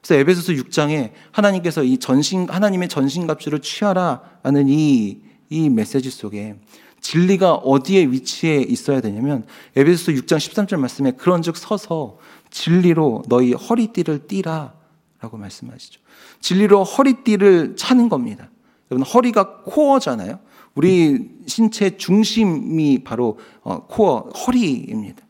그래서 0.02 0.20
에베소서 0.20 0.52
6장에 0.52 1.12
하나님께서 1.32 1.82
이 1.82 1.98
전신 1.98 2.48
하나님의 2.48 2.88
전신갑주를 2.88 3.60
취하라라는 3.60 4.68
이 4.68 5.26
이 5.48 5.68
메시지 5.70 6.10
속에 6.10 6.56
진리가 7.00 7.54
어디에 7.54 8.06
위치해 8.06 8.62
있어야 8.62 9.00
되냐면 9.00 9.46
에베소서 9.76 10.12
6장 10.12 10.38
13절 10.38 10.78
말씀에 10.78 11.12
그런즉 11.12 11.56
서서 11.56 12.18
진리로 12.50 13.22
너희 13.28 13.52
허리띠를 13.52 14.26
띠라라고 14.26 15.36
말씀하시죠. 15.38 16.00
진리로 16.40 16.84
허리띠를 16.84 17.76
차는 17.76 18.08
겁니다. 18.08 18.50
여러분 18.90 19.06
허리가 19.06 19.62
코어잖아요. 19.62 20.38
우리 20.74 21.30
신체 21.46 21.96
중심이 21.96 23.02
바로 23.02 23.38
어, 23.62 23.86
코어 23.86 24.30
허리입니다. 24.30 25.22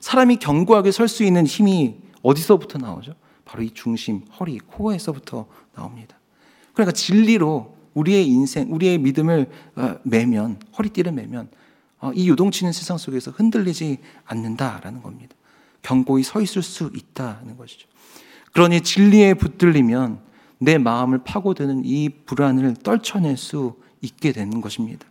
사람이 0.00 0.36
견고하게 0.36 0.90
설 0.90 1.08
수 1.08 1.24
있는 1.24 1.46
힘이 1.46 1.96
어디서부터 2.22 2.78
나오죠? 2.78 3.14
바로 3.44 3.62
이 3.62 3.70
중심, 3.70 4.22
허리, 4.40 4.58
코어에서부터 4.58 5.46
나옵니다. 5.74 6.18
그러니까 6.72 6.92
진리로 6.92 7.76
우리의 7.94 8.26
인생, 8.26 8.72
우리의 8.72 8.98
믿음을 8.98 9.48
어, 9.76 9.96
매면, 10.02 10.60
허리띠를 10.78 11.12
매면 11.12 11.48
어, 12.00 12.12
이 12.14 12.28
요동치는 12.28 12.72
세상 12.72 12.98
속에서 12.98 13.30
흔들리지 13.30 13.98
않는다라는 14.24 15.02
겁니다. 15.02 15.34
견고히 15.82 16.22
서 16.22 16.40
있을 16.40 16.62
수 16.62 16.90
있다는 16.94 17.56
것이죠. 17.56 17.88
그러니 18.52 18.80
진리에 18.80 19.34
붙들리면 19.34 20.20
내 20.58 20.78
마음을 20.78 21.18
파고드는 21.24 21.82
이 21.84 22.08
불안을 22.08 22.76
떨쳐낼 22.82 23.36
수 23.36 23.74
있게 24.00 24.32
되는 24.32 24.60
것입니다. 24.60 25.06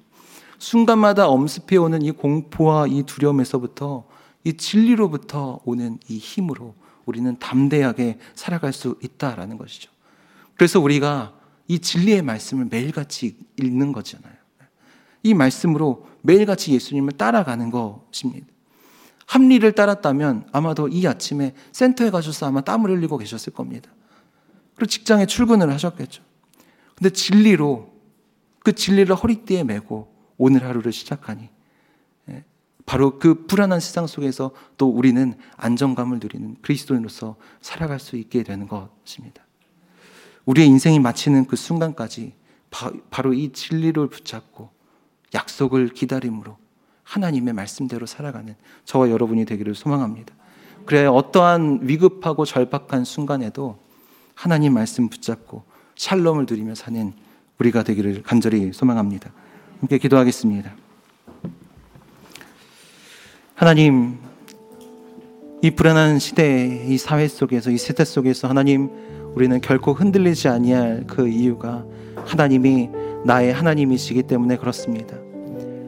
순간마다 0.57 1.27
엄습해 1.27 1.77
오는 1.77 2.01
이 2.01 2.11
공포와 2.11 2.87
이 2.87 3.03
두려움에서부터 3.03 4.05
이 4.43 4.53
진리로부터 4.53 5.59
오는 5.65 5.99
이 6.07 6.17
힘으로 6.17 6.73
우리는 7.05 7.37
담대하게 7.37 8.19
살아갈 8.33 8.73
수 8.73 8.97
있다라는 9.01 9.57
것이죠. 9.57 9.91
그래서 10.55 10.79
우리가 10.79 11.33
이 11.67 11.79
진리의 11.79 12.21
말씀을 12.21 12.67
매일같이 12.69 13.37
읽는 13.57 13.91
거잖아요. 13.91 14.33
이 15.23 15.33
말씀으로 15.33 16.07
매일같이 16.21 16.73
예수님을 16.73 17.13
따라가는 17.13 17.71
것입니다. 17.71 18.47
합리를 19.25 19.71
따랐다면 19.71 20.47
아마도 20.51 20.87
이 20.87 21.05
아침에 21.07 21.53
센터에 21.71 22.11
가셔서 22.11 22.45
아마 22.45 22.61
땀을 22.61 22.91
흘리고 22.91 23.17
계셨을 23.17 23.53
겁니다. 23.53 23.89
그리고 24.75 24.87
직장에 24.89 25.25
출근을 25.25 25.71
하셨겠죠. 25.71 26.23
근데 26.95 27.09
진리로 27.09 27.93
그 28.59 28.73
진리를 28.73 29.13
허리띠에 29.15 29.63
메고 29.63 30.13
오늘 30.37 30.63
하루를 30.63 30.91
시작하니 30.91 31.49
바로 32.85 33.17
그 33.17 33.45
불안한 33.47 33.79
세상 33.79 34.05
속에서 34.05 34.51
또 34.77 34.89
우리는 34.89 35.33
안정감을 35.57 36.19
누리는 36.19 36.57
그리스도인으로서 36.61 37.35
살아갈 37.59 37.99
수 37.99 38.15
있게 38.15 38.43
되는 38.43 38.67
것입니다. 38.67 39.43
우리의 40.45 40.67
인생이 40.67 40.99
마치는 40.99 41.47
그 41.47 41.55
순간까지 41.55 42.33
바 42.69 43.21
로 43.21 43.33
이 43.33 43.51
진리를 43.53 44.07
붙잡고 44.07 44.69
약속을 45.33 45.89
기다림으로 45.89 46.57
하나님의 47.03 47.53
말씀대로 47.53 48.05
살아가는 48.05 48.55
저와 48.83 49.09
여러분이 49.09 49.45
되기를 49.45 49.73
소망합니다. 49.73 50.35
그래 50.85 51.05
어떠한 51.05 51.79
위급하고 51.83 52.45
절박한 52.45 53.05
순간에도 53.05 53.79
하나님 54.35 54.73
말씀 54.73 55.09
붙잡고 55.09 55.63
샬롬을 55.95 56.45
누리며 56.47 56.75
사는 56.75 57.13
우리가 57.57 57.83
되기를 57.83 58.21
간절히 58.21 58.71
소망합니다. 58.73 59.31
함께 59.79 59.97
기도하겠습니다. 59.97 60.75
하나님, 63.55 64.19
이 65.61 65.71
불안한 65.71 66.19
시대, 66.19 66.85
이 66.87 66.97
사회 66.97 67.27
속에서, 67.27 67.71
이 67.71 67.77
세대 67.77 68.03
속에서 68.03 68.49
하나님, 68.49 68.89
우리는 69.33 69.59
결코 69.61 69.93
흔들리지 69.93 70.49
아니할 70.49 71.05
그 71.07 71.27
이유가 71.27 71.85
하나님이 72.25 72.89
나의 73.23 73.53
하나님이시기 73.53 74.23
때문에 74.23 74.57
그렇습니다. 74.57 75.15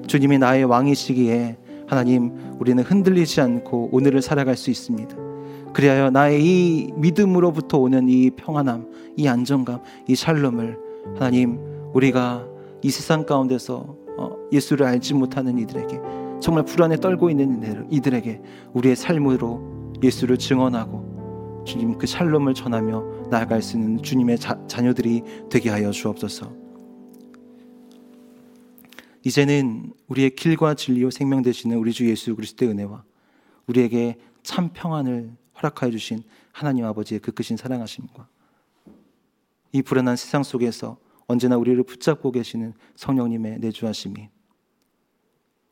주님이 0.08 0.38
나의 0.38 0.64
왕이시기에 0.64 1.58
하나님, 1.88 2.32
우리는 2.60 2.82
흔들리지 2.82 3.42
않고 3.42 3.90
오늘을 3.92 4.22
살아갈 4.22 4.56
수 4.56 4.72
있습니다. 4.72 5.27
그리하여 5.74 6.10
나의 6.10 6.44
이 6.44 6.92
믿음으로부터 6.96 7.78
오는 7.78 8.10
이 8.10 8.32
평안함, 8.32 9.14
이 9.16 9.28
안정감, 9.28 9.82
이 10.08 10.16
샬롬을 10.16 10.78
하나님, 11.16 11.60
우리가 11.94 12.46
이 12.82 12.90
세상 12.90 13.26
가운데서 13.26 13.96
어, 14.18 14.36
예수를 14.52 14.86
알지 14.86 15.14
못하는 15.14 15.58
이들에게 15.58 16.00
정말 16.40 16.66
불안에 16.66 16.98
떨고 16.98 17.30
있는 17.30 17.88
이들에게 17.92 18.42
우리의 18.74 18.96
삶으로 18.96 19.94
예수를 20.04 20.38
증언하고 20.38 21.64
주님 21.66 21.98
그 21.98 22.08
샬롬을 22.08 22.54
전하며 22.54 23.30
나아갈 23.30 23.62
수 23.62 23.78
있는 23.78 24.02
주님의 24.02 24.40
자, 24.40 24.60
자녀들이 24.68 25.22
되게 25.50 25.70
하여 25.70 25.92
주옵소서. 25.92 26.68
이제는 29.24 29.92
우리의 30.08 30.36
길과 30.36 30.76
진리요 30.76 31.12
생명 31.12 31.42
되시는 31.42 31.78
우리 31.78 31.92
주 31.92 32.10
예수 32.10 32.34
그리스도의 32.36 32.72
은혜와 32.72 33.04
우리에게 33.68 34.16
참 34.44 34.70
평안을 34.74 35.36
허락하여 35.58 35.92
주신 35.92 36.24
하나님 36.52 36.86
아버지의 36.86 37.20
그 37.20 37.32
크신 37.32 37.58
사랑하심과 37.58 38.28
이 39.74 39.82
불안한 39.82 40.16
세상 40.16 40.44
속에서 40.44 40.98
언제나 41.28 41.58
우리를 41.58 41.82
붙잡고 41.84 42.32
계시는 42.32 42.74
성령님의 42.96 43.60
내주하심이 43.60 44.30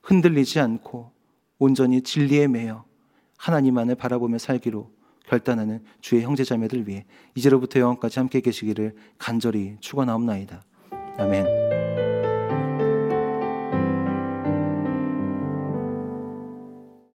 흔들리지 0.04 0.60
않고 0.60 1.12
온전히 1.58 2.02
진리에 2.02 2.48
매여 2.48 2.86
하나님만을 3.38 3.96
바라보며 3.96 4.38
살기로 4.38 4.92
결단하는 5.28 5.84
주의 6.02 6.22
형제자매들 6.24 6.88
위해 6.88 7.06
이제로부터 7.34 7.80
영원까지 7.80 8.20
함께 8.20 8.42
계시기를 8.42 8.96
간절히 9.18 9.78
축원하옵나이다. 9.80 10.64
아멘. 11.18 11.85